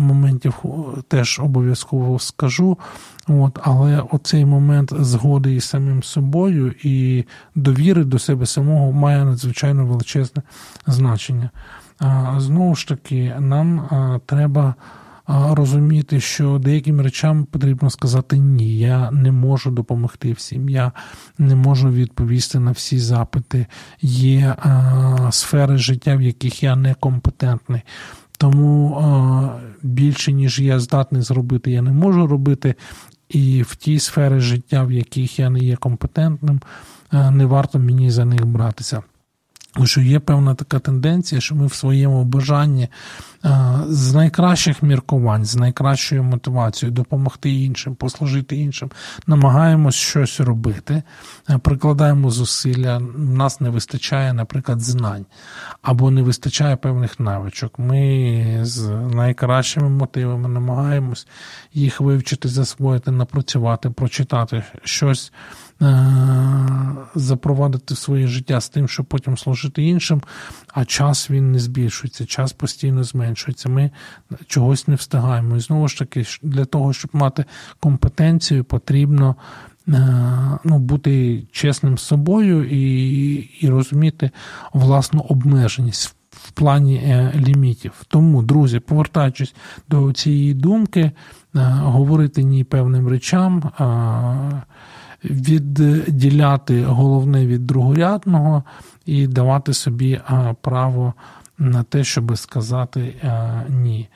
[0.00, 0.54] моментів
[1.08, 2.78] теж обов'язково скажу.
[3.28, 7.24] От, Але оцей момент згоди із самим собою і
[7.54, 10.42] довіри до себе самого має надзвичайно величезне
[10.86, 11.50] значення.
[12.36, 13.88] Знову ж таки, нам
[14.26, 14.74] треба
[15.50, 18.78] розуміти, що деяким речам потрібно сказати ні.
[18.78, 20.92] Я не можу допомогти всім, я
[21.38, 23.66] не можу відповісти на всі запити.
[24.02, 24.56] Є
[25.30, 27.82] сфери життя, в яких я некомпетентний.
[28.38, 29.02] Тому
[29.82, 32.74] більше, ніж я здатний зробити, я не можу робити.
[33.28, 36.60] І в ті сфери життя, в яких я не є компетентним,
[37.12, 39.02] не варто мені за них братися
[39.86, 42.88] що є певна така тенденція, що ми в своєму бажанні
[43.88, 48.90] з найкращих міркувань, з найкращою мотивацією допомогти іншим, послужити іншим,
[49.26, 51.02] намагаємось щось робити,
[51.62, 52.96] прикладаємо зусилля.
[53.16, 55.26] У нас не вистачає, наприклад, знань
[55.82, 57.78] або не вистачає певних навичок.
[57.78, 61.26] Ми з найкращими мотивами намагаємось
[61.74, 65.32] їх вивчити, засвоїти, напрацювати, прочитати щось.
[65.82, 66.14] Е,
[67.14, 70.22] запровадити в своє життя з тим, щоб потім служити іншим,
[70.74, 73.68] а час він не збільшується, час постійно зменшується.
[73.68, 73.90] Ми
[74.46, 75.56] чогось не встигаємо.
[75.56, 77.44] І знову ж таки, для того, щоб мати
[77.80, 79.36] компетенцію, потрібно.
[79.88, 84.30] Е, ну, бути чесним з собою і і розуміти
[84.72, 87.92] власну обмеженість в плані е, лімітів.
[88.08, 89.54] Тому, друзі, повертаючись
[89.88, 91.12] до цієї думки,
[91.54, 93.62] говорити ні певним речам,
[95.24, 98.64] відділяти головне від другорядного
[99.06, 100.20] і давати собі
[100.60, 101.14] право
[101.58, 103.14] на те, щоб сказати
[103.68, 104.08] ні.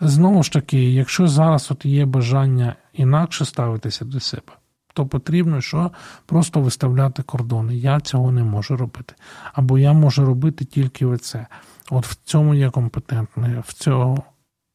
[0.00, 4.52] Знову ж таки, якщо зараз от є бажання інакше ставитися до себе,
[4.94, 5.90] то потрібно що
[6.26, 7.76] просто виставляти кордони.
[7.76, 9.14] Я цього не можу робити.
[9.52, 11.46] Або я можу робити тільки оце.
[11.90, 13.52] От в цьому я компетентний.
[13.66, 14.22] В цього,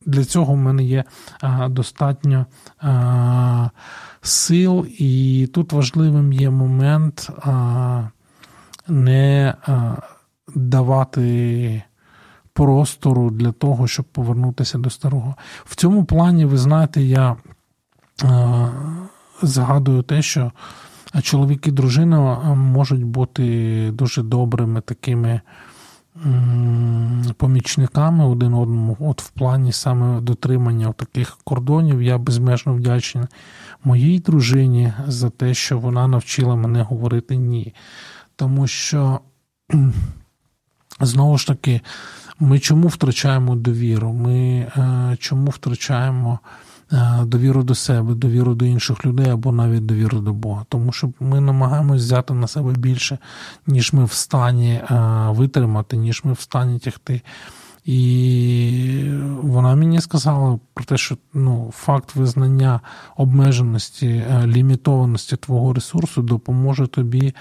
[0.06, 1.04] Для цього в мене є
[1.70, 2.46] достатньо.
[4.22, 7.30] Сил, і тут важливим є момент
[8.88, 9.54] не
[10.56, 11.84] давати
[12.54, 15.36] простору для того, щоб повернутися до старого.
[15.66, 17.36] В цьому плані, ви знаєте, я
[19.42, 20.52] згадую те, що
[21.22, 22.20] чоловік і дружина
[22.54, 25.42] можуть бути дуже добрими такими
[27.38, 33.26] помічниками один одному, от в плані саме дотримання таких кордонів, я безмежно вдячний
[33.84, 37.74] моїй дружині за те, що вона навчила мене говорити ні.
[38.36, 39.20] Тому що,
[41.00, 41.82] знову ж таки,
[42.40, 44.14] ми чому втрачаємо довіру?
[44.14, 46.40] Ми е, чому втрачаємо
[47.24, 50.66] довіру до себе, довіру до інших людей або навіть довіру до Бога?
[50.70, 53.18] Тому що ми намагаємось взяти на себе більше,
[53.68, 54.84] ніж ми в стані е,
[55.30, 57.22] витримати, ніж ми в стані тягти.
[57.86, 62.80] І вона мені сказала про те, що ну, факт визнання
[63.18, 67.34] обмеженості, е, лімітованості твого ресурсу допоможе тобі е,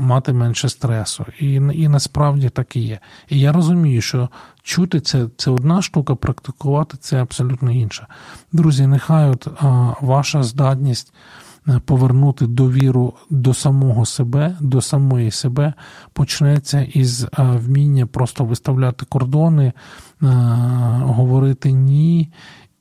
[0.00, 1.26] мати менше стресу.
[1.38, 2.98] І і насправді так і є.
[3.28, 4.28] І я розумію, що
[4.62, 8.06] чути це це одна штука, практикувати це абсолютно інша.
[8.52, 11.12] Друзі, нехай от а, ваша здатність
[11.84, 15.74] повернути довіру до самого себе, до самої себе,
[16.12, 19.72] почнеться із вміння просто виставляти кордони,
[21.00, 22.32] говорити ні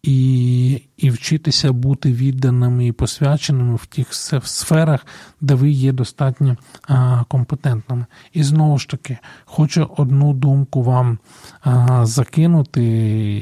[0.03, 5.05] і і вчитися бути відданими і посвяченими в тих сферах,
[5.41, 8.05] де ви є достатньо а, компетентними.
[8.33, 11.19] І знову ж таки, хочу одну думку вам
[11.61, 12.83] а, закинути,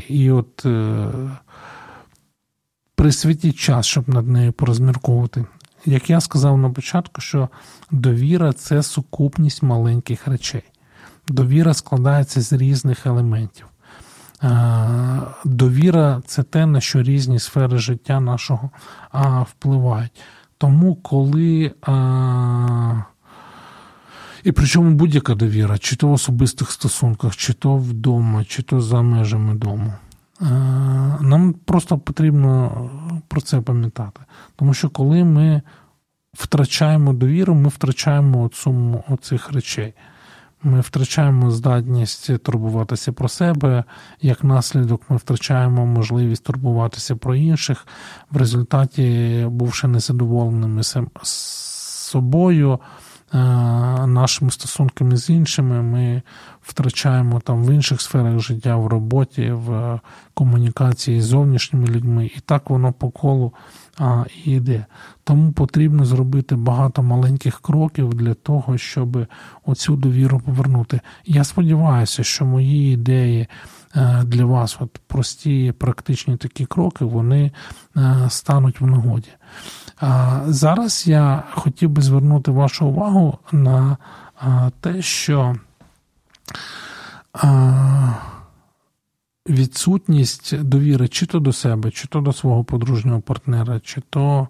[0.10, 1.08] і от е,
[2.96, 5.46] присвятіть час, щоб над нею порозмірковувати.
[5.86, 7.50] Як я сказав на початку, що
[7.92, 10.64] довіра це сукупність маленьких речей.
[11.28, 13.66] Довіра складається з різних елементів.
[15.46, 18.70] Довіра це те, на що різні сфери життя нашого
[19.52, 20.22] впливають.
[20.58, 21.72] Тому, коли.
[24.44, 29.02] І причому будь-яка довіра, чи то в особистих стосунках, чи то вдома, чи то за
[29.02, 29.94] межами дому.
[31.22, 32.90] Нам просто потрібно
[33.28, 34.22] про це пам'ятати.
[34.56, 35.62] Тому що коли ми
[36.34, 38.50] втрачаємо довіру, ми втрачаємо
[39.08, 39.94] оцих речей.
[40.66, 43.84] Ми втрачаємо здатність турбуватися про себе.
[44.22, 47.88] Як наслідок, ми втрачаємо можливість турбуватися про інших,
[48.32, 50.82] в результаті, бувши незадоволеними
[51.24, 52.80] собою,
[54.08, 56.22] нашими стосунками з іншими, ми
[56.62, 60.00] втрачаємо там в інших сферах життя, в роботі, в
[60.34, 63.54] комунікації з зовнішніми людьми, і так воно по колу
[63.98, 64.86] а, йде.
[65.24, 69.28] Тому потрібно зробити багато маленьких кроків для того, щоб
[69.66, 71.00] оцю довіру повернути.
[71.26, 73.48] Я сподіваюся, що мої ідеї е,
[74.24, 77.52] для вас, от прості, практичні такі кроки, вони
[77.98, 79.30] е, стануть в нагоді.
[80.46, 83.98] Зараз я хотів би звернути вашу увагу на
[84.82, 85.56] те, що
[89.50, 94.48] відсутність довіри чи то до себе, чи то до свого подружнього партнера, чи то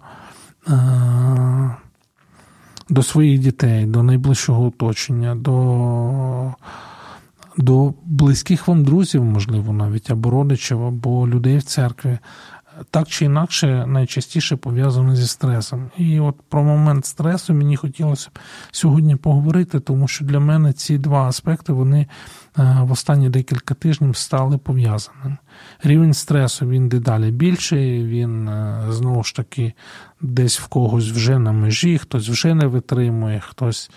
[2.88, 6.54] до своїх дітей, до найближчого оточення, до
[7.56, 12.18] до близьких вам друзів, можливо, навіть, або родичів, або людей в церкві,
[12.90, 15.90] так чи інакше найчастіше пов'язано зі стресом.
[15.96, 18.38] І от про момент стресу мені хотілося б
[18.70, 22.06] сьогодні поговорити, тому що для мене ці два аспекти вони
[22.58, 25.36] е, в останні декілька тижнів стали пов'язаними.
[25.82, 29.72] Рівень стресу він дедалі більший, він е, знову ж таки
[30.20, 33.90] десь в когось вже на межі, хтось вже не витримує, хтось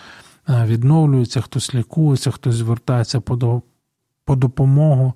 [0.50, 3.62] відновлюється, хтось лікується, хтось звертається по
[4.30, 5.14] по допомогу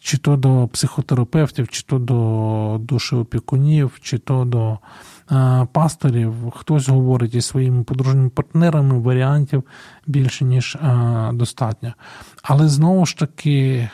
[0.00, 4.78] чи то до психотерапевтів, чи то до душеопікунів, чи то до
[5.32, 6.34] е, пасторів.
[6.56, 9.64] Хтось говорить із своїми подружніми партнерами, варіантів
[10.06, 11.94] більше, ніж е, достатньо.
[12.42, 13.90] Але знову ж таки е,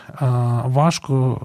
[0.65, 1.41] важко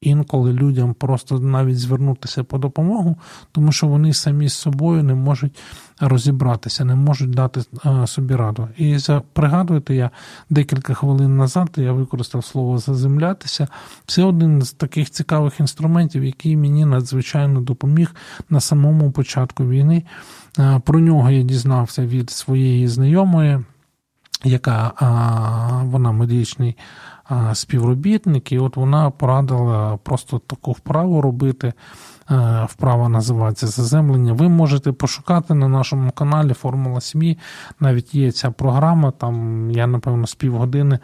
[0.00, 3.16] інколи людям просто навіть звернутися по допомогу,
[3.52, 5.58] тому що вони самі з собою не можуть
[6.00, 8.68] розібратися, не можуть дати е, собі раду.
[8.76, 8.98] І
[9.32, 10.10] пригадуєте, я
[10.50, 13.68] декілька хвилин назад я використав слово заземлятися.
[14.06, 18.14] Це один з таких цікавих інструментів, який мені надзвичайно допоміг
[18.50, 20.04] на самому початку війни.
[20.58, 23.60] Е, про нього я дізнався від своєї знайомої,
[24.44, 24.92] яка
[25.84, 26.76] вона медичний
[27.52, 31.72] співробітник, і от вона порадила просто таку вправу робити.
[32.30, 34.32] Е, вправа називається заземлення.
[34.32, 37.38] Ви можете пошукати на нашому каналі Формула сім'ї.
[37.80, 40.98] Навіть є ця програма, там я, напевно, з півгодини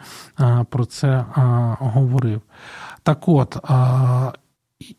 [0.69, 1.25] про це
[1.79, 2.41] говорив.
[3.03, 3.57] Так от,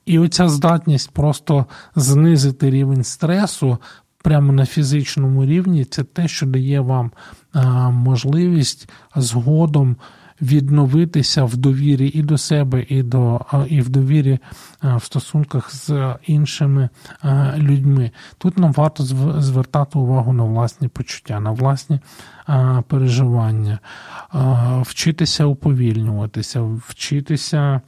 [0.07, 1.67] і оця здатність просто
[1.97, 3.79] знизити рівень стресу
[4.25, 7.11] прямо на фізичному рівні, це те, що дає вам
[7.93, 9.97] можливість згодом
[10.43, 14.39] відновитися в довірі і до себе, і до і в довірі
[14.83, 16.89] в стосунках з іншими
[17.57, 18.11] людьми.
[18.39, 19.05] Тут нам варто
[19.43, 22.01] звертати увагу на власні почуття, на власні
[22.89, 23.79] переживання,
[24.83, 27.81] вчитися уповільнюватися, вчитися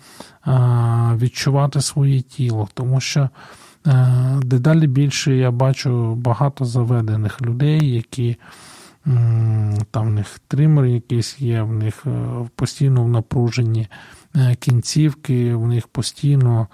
[1.16, 3.28] відчувати своє тіло, тому що.
[4.42, 8.36] Дедалі більше я бачу багато заведених людей, які
[9.90, 12.10] там в них тример якийсь є, в них е,
[12.54, 13.88] постійно в напруженні
[14.36, 16.68] е, кінцівки, в них постійно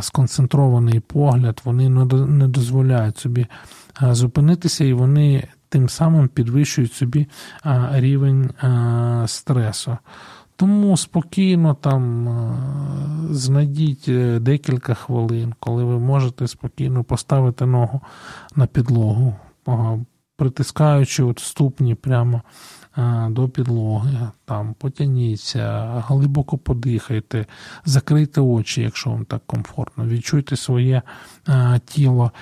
[0.00, 3.46] сконцентрований погляд, вони не дозволяють собі
[4.02, 7.26] е, зупинитися, і вони тим самим підвищують собі
[7.92, 8.50] рівень
[9.26, 9.98] стресу.
[10.58, 12.28] Тому спокійно там
[13.30, 14.10] знайдіть
[14.42, 18.00] декілька хвилин, коли ви можете спокійно поставити ногу
[18.56, 19.34] на підлогу
[20.38, 22.42] притискаючи от ступні прямо
[22.98, 27.46] е, до підлоги, там потяніться, глибоко подихайте,
[27.84, 31.02] закрийте очі, якщо вам так комфортно, відчуйте своє
[31.48, 32.32] е, тіло.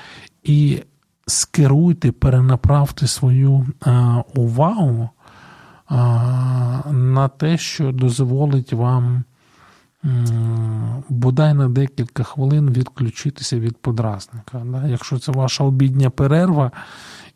[0.43, 0.83] І
[1.27, 3.67] скеруйте, перенаправте свою
[4.35, 5.11] увагу
[5.91, 9.25] на те, що дозволить вам
[11.09, 14.63] бодай на декілька хвилин відключитися від подразника.
[14.89, 16.71] Якщо це ваша обідня перерва,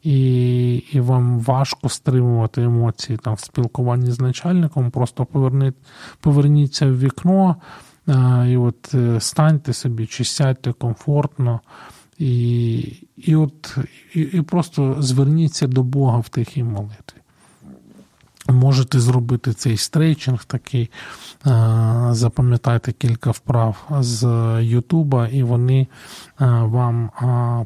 [0.03, 5.75] і вам важко стримувати емоції там в спілкуванні з начальником, просто поверніть,
[6.21, 7.57] поверніться в вікно
[8.49, 11.61] і от е, станьте собі, чи сядьте комфортно.
[12.19, 12.79] І
[13.17, 13.79] і, от,
[14.15, 17.20] і, і просто зверніться до Бога в тихій молитві.
[18.53, 20.91] Можете зробити цей стрейчинг такий,
[22.11, 24.27] запам'ятайте кілька вправ з
[24.63, 25.87] Ютуба, і вони
[26.61, 27.11] вам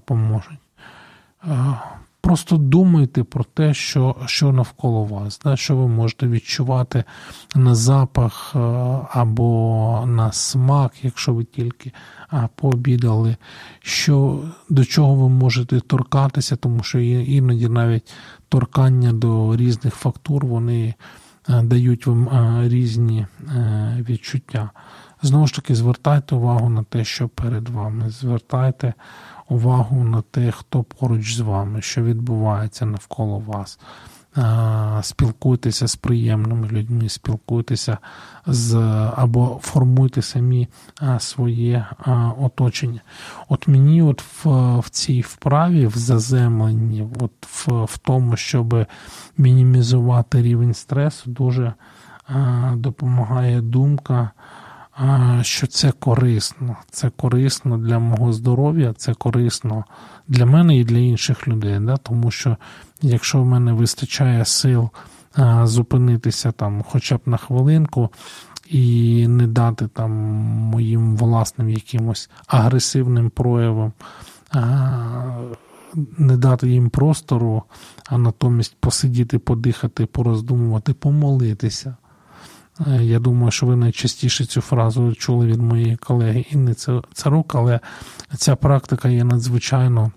[0.04, 0.58] поможуть.
[2.24, 7.04] Просто думайте про те, що що навколо вас, да, що ви можете відчувати
[7.54, 8.58] на запах е,
[9.10, 11.92] або на смак, якщо ви тільки
[12.54, 13.36] пообідали,
[13.80, 18.12] що, до чого ви можете торкатися, тому що іноді навіть
[18.48, 20.94] торкання до різних фактур вони
[21.48, 23.26] е, дають вам е, різні
[24.08, 24.70] відчуття.
[25.22, 28.10] Знову ж таки, звертайте увагу на те, що перед вами.
[28.10, 28.94] Звертайте
[29.48, 33.78] увагу на те, хто поруч з вами, що відбувається навколо вас.
[35.02, 37.98] Спілкуйтеся з приємними людьми, спілкуйтеся
[38.46, 38.74] з
[39.16, 40.68] або формуйте самі
[41.18, 41.86] своє
[42.40, 43.00] оточення.
[43.48, 48.86] От мені, от в в цій вправі, в заземленні, от в, в тому, щоб
[49.38, 51.72] мінімізувати рівень стресу, дуже
[52.74, 54.30] допомагає думка
[55.42, 56.76] що це корисно.
[56.90, 59.84] Це корисно для мого здоров'я, це корисно
[60.28, 61.80] для мене і для інших людей.
[61.80, 61.96] Да?
[61.96, 62.56] Тому що
[63.02, 64.90] якщо в мене вистачає сил
[65.62, 68.10] зупинитися там хоча б на хвилинку
[68.68, 70.10] і не дати там
[70.70, 73.92] моїм власним якимось агресивним проявам.
[76.18, 77.62] Не дати їм простору,
[78.06, 81.96] а натомість посидіти, подихати, пороздумувати, помолитися.
[82.80, 86.74] Е, я думаю, що ви найчастіше цю фразу чули від моєї колеги Інни
[87.12, 87.80] Царук, але
[88.36, 90.12] ця практика є надзвичайно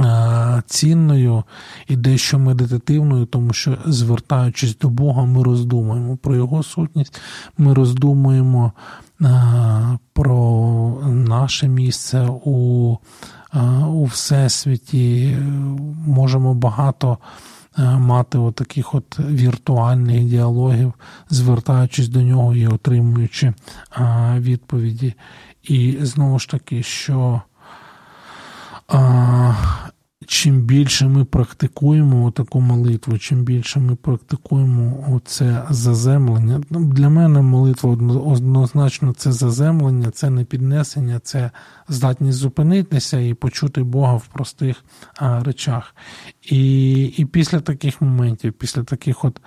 [0.00, 1.44] е, цінною
[1.88, 7.20] і дещо медитативною, тому що, звертаючись до Бога, ми роздумуємо про Його сутність,
[7.58, 8.72] ми роздумуємо
[9.20, 12.96] е, про наше місце у,
[13.88, 15.36] у Всесвіті,
[16.06, 17.18] можемо багато.
[17.78, 20.92] Е, мати отаких от віртуальних діалогів,
[21.30, 23.54] звертаючись до нього і отримуючи е,
[24.38, 25.14] відповіді.
[25.62, 27.42] І знову ж таки, що
[28.94, 29.54] е,
[30.26, 36.60] чим більше ми практикуємо таку молитву, чим більше ми практикуємо це заземлення.
[36.70, 37.90] Ну, для мене молитва
[38.26, 41.50] однозначно це заземлення, це не піднесення, це
[41.88, 44.84] здатність зупинитися і почути Бога в простих
[45.16, 45.96] а, речах.
[46.42, 49.40] І і після таких моментів, після таких от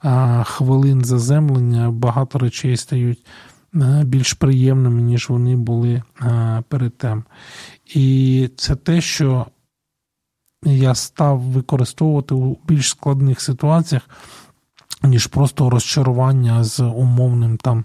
[0.00, 3.26] а, хвилин заземлення, багато речей стають.
[4.04, 6.02] Більш приємними, ніж вони були
[6.68, 7.24] перед тим.
[7.94, 9.46] І це те, що
[10.64, 14.02] я став використовувати у більш складних ситуаціях,
[15.02, 17.84] ніж просто розчарування з умовним там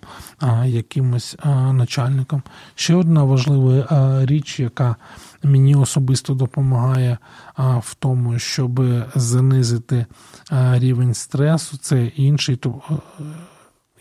[0.65, 1.38] якимось
[1.71, 2.43] начальником.
[2.75, 4.95] Ще одна важлива річ, яка
[5.43, 7.17] мені особисто допомагає
[7.57, 8.84] в тому, щоб
[9.15, 10.05] занизити
[10.73, 12.59] рівень стресу, це інший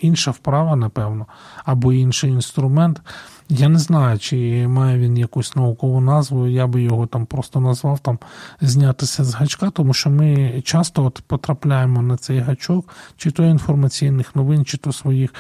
[0.01, 1.27] інша вправа, напевно,
[1.65, 3.01] або інший інструмент.
[3.49, 7.99] Я не знаю, чи має він якусь наукову назву, я би його там просто назвав
[7.99, 8.19] там
[8.61, 14.37] знятися з гачка, тому що ми часто от потрапляємо на цей гачок, чи то інформаційних
[14.37, 15.35] новин, чи то своїх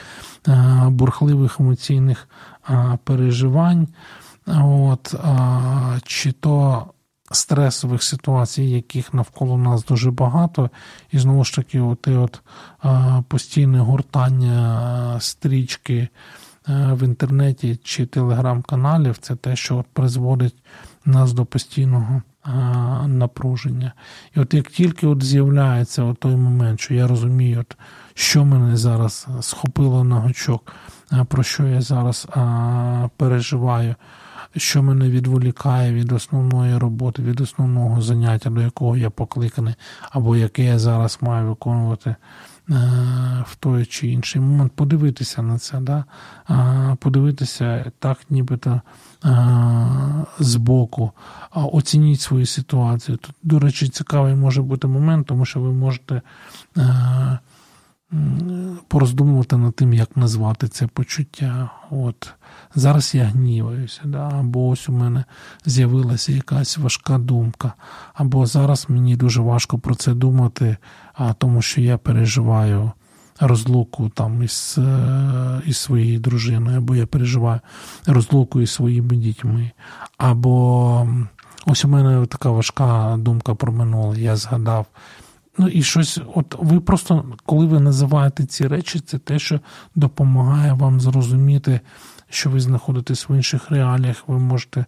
[0.48, 2.28] е, бурхливих емоційних
[2.70, 3.88] е, переживань,
[4.46, 6.86] от, а, чи то
[7.30, 10.70] стресових ситуацій, яких навколо нас дуже багато,
[11.12, 12.42] і знову ж таки, от, от
[13.28, 16.08] постійне гуртання стрічки.
[16.68, 20.54] Е, в інтернеті чи телеграм-каналів, це те, що призводить
[21.04, 22.22] нас до постійного
[23.06, 23.92] напруження.
[24.36, 27.76] І от як тільки от з'являється от той момент, що я розумію, от,
[28.14, 30.72] що мене зараз схопило на гачок,
[31.28, 32.28] про що я зараз
[33.16, 33.94] переживаю.
[34.56, 39.74] Що мене відволікає від основної роботи, від основного заняття, до якого я покликаний,
[40.10, 42.14] або яке я зараз маю виконувати
[42.70, 42.74] Е,
[43.46, 46.04] в той чи інший момент подивитися на це, да?
[46.98, 48.80] подивитися так, нібито
[50.38, 51.12] збоку,
[51.54, 53.16] оцініть свою ситуацію.
[53.16, 56.22] Тут, до речі, цікавий може бути момент, тому що ви можете.
[58.88, 61.70] Пороздумувати над тим, як назвати це почуття.
[61.90, 62.32] От
[62.74, 64.28] Зараз я гніваюся, да?
[64.40, 65.24] або ось у мене
[65.64, 67.72] з'явилася якась важка думка,
[68.14, 70.76] або зараз мені дуже важко про це думати,
[71.14, 72.92] а тому що я переживаю
[73.40, 77.60] розлуку там із е, із своєю дружиною, або я переживаю
[78.06, 79.70] розлуку із своїми дітьми.
[80.18, 81.08] Або
[81.66, 84.86] ось у мене така важка думка про минуле, я згадав.
[85.58, 89.60] Ну і щось, от ви просто, коли ви називаєте ці речі, це те, що
[89.94, 91.80] допомагає вам зрозуміти,
[92.28, 94.84] що ви знаходитесь в інших реаліях, ви можете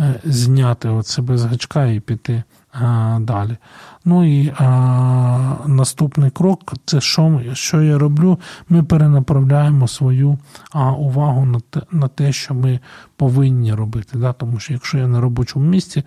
[0.00, 2.42] е, зняти от себе з гачка і піти
[2.72, 3.56] а, далі.
[4.04, 8.38] Ну і а, наступний крок це що що я роблю?
[8.68, 10.38] Ми перенаправляємо свою
[10.72, 12.80] а, увагу на те, на те, що ми
[13.16, 14.18] повинні робити.
[14.18, 14.32] Да?
[14.32, 16.02] Тому що якщо я на робочому місці,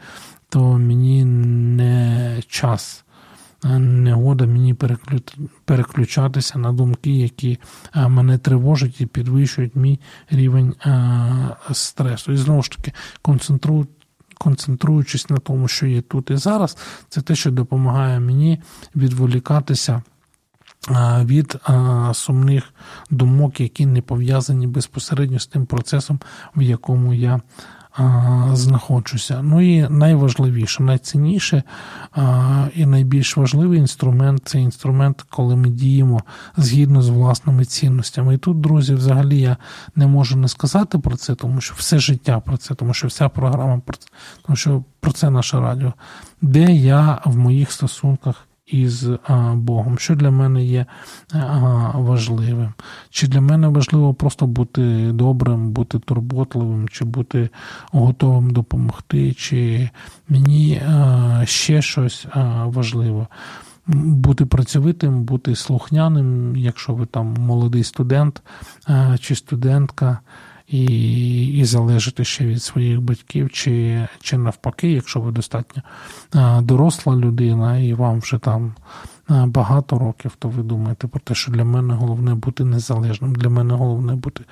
[0.50, 3.05] то мені не час
[3.80, 4.76] негода мені
[5.66, 7.60] переключатися на думки, які
[7.96, 10.00] е, мене тривожать і підвищують мій
[10.30, 12.32] рівень е, стресу.
[12.32, 12.92] І знову ж таки,
[13.22, 13.88] концентрую.
[14.38, 16.78] Концентруючись на тому, що є тут і зараз,
[17.10, 18.62] це те, що допомагає мені
[18.96, 20.02] відволікатися
[20.90, 21.58] е, від
[22.14, 22.74] сумних
[23.10, 26.20] думок, які не пов'язані безпосередньо з тим процесом,
[26.56, 27.42] в якому я
[28.54, 29.42] знаходжуся.
[29.44, 31.64] Ну і найважливіше, найцінніше
[32.76, 36.22] і найбільш важливий інструмент це інструмент, коли ми діємо
[36.58, 38.36] згідно з власними цінностями.
[38.36, 39.58] І тут, друзі, взагалі я
[39.96, 43.30] не можу не сказати про це, тому що все життя про це, тому що вся
[43.30, 44.08] програма про це,
[44.46, 45.94] тому що про це наше радіо,
[46.42, 49.10] де я в моїх стосунках із
[49.54, 50.86] Богом, що для мене є
[51.94, 52.74] важливим.
[53.10, 57.50] Чи для мене важливо просто бути добрим, бути турботливим, чи бути
[57.92, 59.90] готовим допомогти, чи
[60.30, 60.82] мені
[61.44, 62.28] ще щось
[62.66, 63.28] важливо.
[63.88, 68.42] Бути працьовитим, бути слухняним, якщо ви там молодий студент
[69.20, 70.20] чи студентка
[70.68, 75.84] і і залежите ще від своїх батьків, чи чи навпаки, якщо ви достатньо
[76.62, 78.76] доросла людина, і вам вже там
[79.30, 83.74] багато років, то ви думаєте про те, що для мене головне бути незалежним, для мене
[83.74, 84.44] головне бути.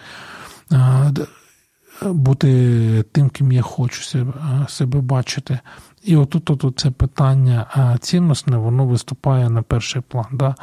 [2.01, 4.34] Бути тим, ким я хочу себе
[4.68, 5.59] себе бачити.
[6.03, 10.26] І отут, отут це питання цінностне, воно виступає на перший план.
[10.32, 10.55] Да?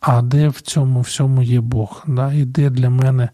[0.00, 2.04] А де в цьому всьому є Бог?
[2.06, 2.32] Да?
[2.32, 3.28] І де для мене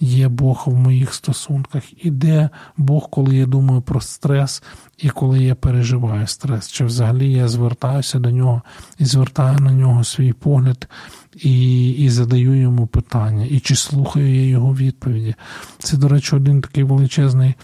[0.00, 4.62] є Бог в моїх стосунках, і де Бог, коли я думаю про стрес
[4.98, 8.62] і коли я переживаю стрес, чи взагалі я звертаюся до нього
[8.98, 10.88] і звертаю на нього свій погляд
[11.34, 15.34] і і задаю йому питання, і чи слухаю я його відповіді.
[15.78, 17.54] Це, до речі, один такий величезний.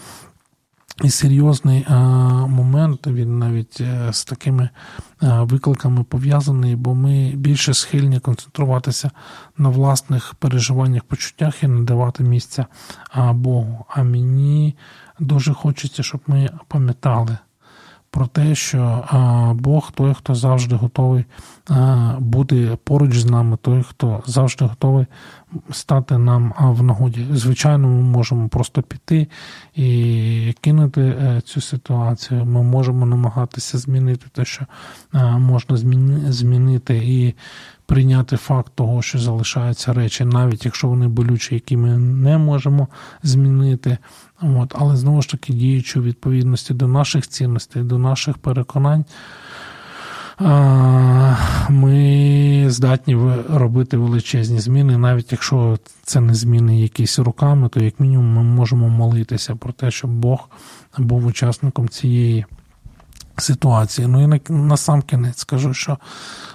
[1.03, 1.95] І серйозний а,
[2.47, 4.69] момент він навіть е, з такими
[5.21, 9.11] а, викликами пов'язаний, бо ми більше схильні концентруватися
[9.59, 12.67] на власних переживаннях, почуттях і не давати місця
[13.33, 13.85] Богу.
[13.89, 14.77] А мені
[15.21, 17.39] дуже хочеться, щоб ми пам'ятали
[18.11, 19.05] про те, що
[19.61, 21.25] Бог той, хто завжди готовий
[22.19, 25.07] бути поруч з нами, той, хто завжди готовий
[25.71, 27.27] стати нам в нагоді.
[27.33, 29.29] Звичайно, ми можемо просто піти
[29.75, 32.45] і кинути е, цю ситуацію.
[32.45, 34.67] Ми можемо намагатися змінити те, що
[35.39, 35.77] можна
[36.31, 37.35] змінити, і
[37.87, 42.89] прийняти факт того, що залишаються речі, навіть якщо вони болючі, які ми не можемо
[43.23, 43.99] змінити.
[44.43, 49.05] От, Але знову ж таки, діючи у відповідності до наших цінностей, до наших переконань,
[51.69, 53.17] ми здатні
[53.51, 58.89] робити величезні зміни, навіть якщо це не зміни якісь руками, то як мінімум ми можемо
[58.89, 60.49] молитися про те, щоб Бог
[60.99, 62.45] був учасником цієї
[63.37, 64.09] ситуації.
[64.09, 65.99] Ну і на, на сам кінець скажу, що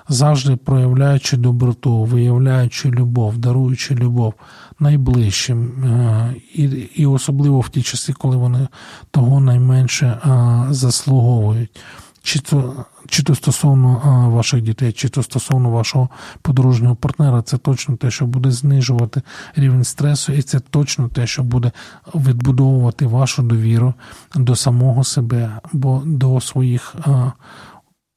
[0.10, 4.34] завжди проявляючи доброту, виявляючи любов, даруючи любов
[4.80, 6.64] найближчим, е, і
[6.96, 8.68] і особливо в ті часи, коли вони
[9.12, 11.80] того найменше е, заслуговують.
[12.28, 14.02] Чи то чи то стосовно
[14.34, 16.10] ваших дітей, чи то стосовно вашого
[16.42, 19.22] подружнього партнера, це точно те, що буде знижувати
[19.56, 21.72] рівень стресу, і це точно те, що буде
[22.16, 23.94] відбудовувати вашу довіру
[24.36, 26.96] до самого себе, бо до своїх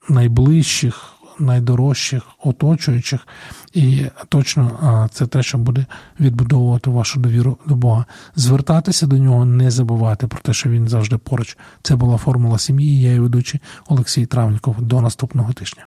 [0.08, 3.28] найближчих найдорожчих, оточуючих,
[3.72, 5.86] і точно це те, що буде
[6.20, 8.05] відбудовувати вашу довіру до Бога.
[8.36, 11.59] Звертатися до нього, не забувати про те, що він завжди поруч.
[11.82, 13.01] Це була формула сім'ї.
[13.01, 14.82] Я і ведучий Олексій Травніков.
[14.82, 15.86] До наступного тижня.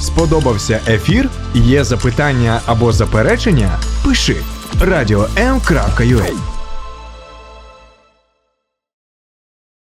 [0.00, 1.30] Сподобався ефір?
[1.54, 3.78] Є запитання або заперечення?
[4.04, 4.36] Пиши
[4.80, 6.53] радіом.ua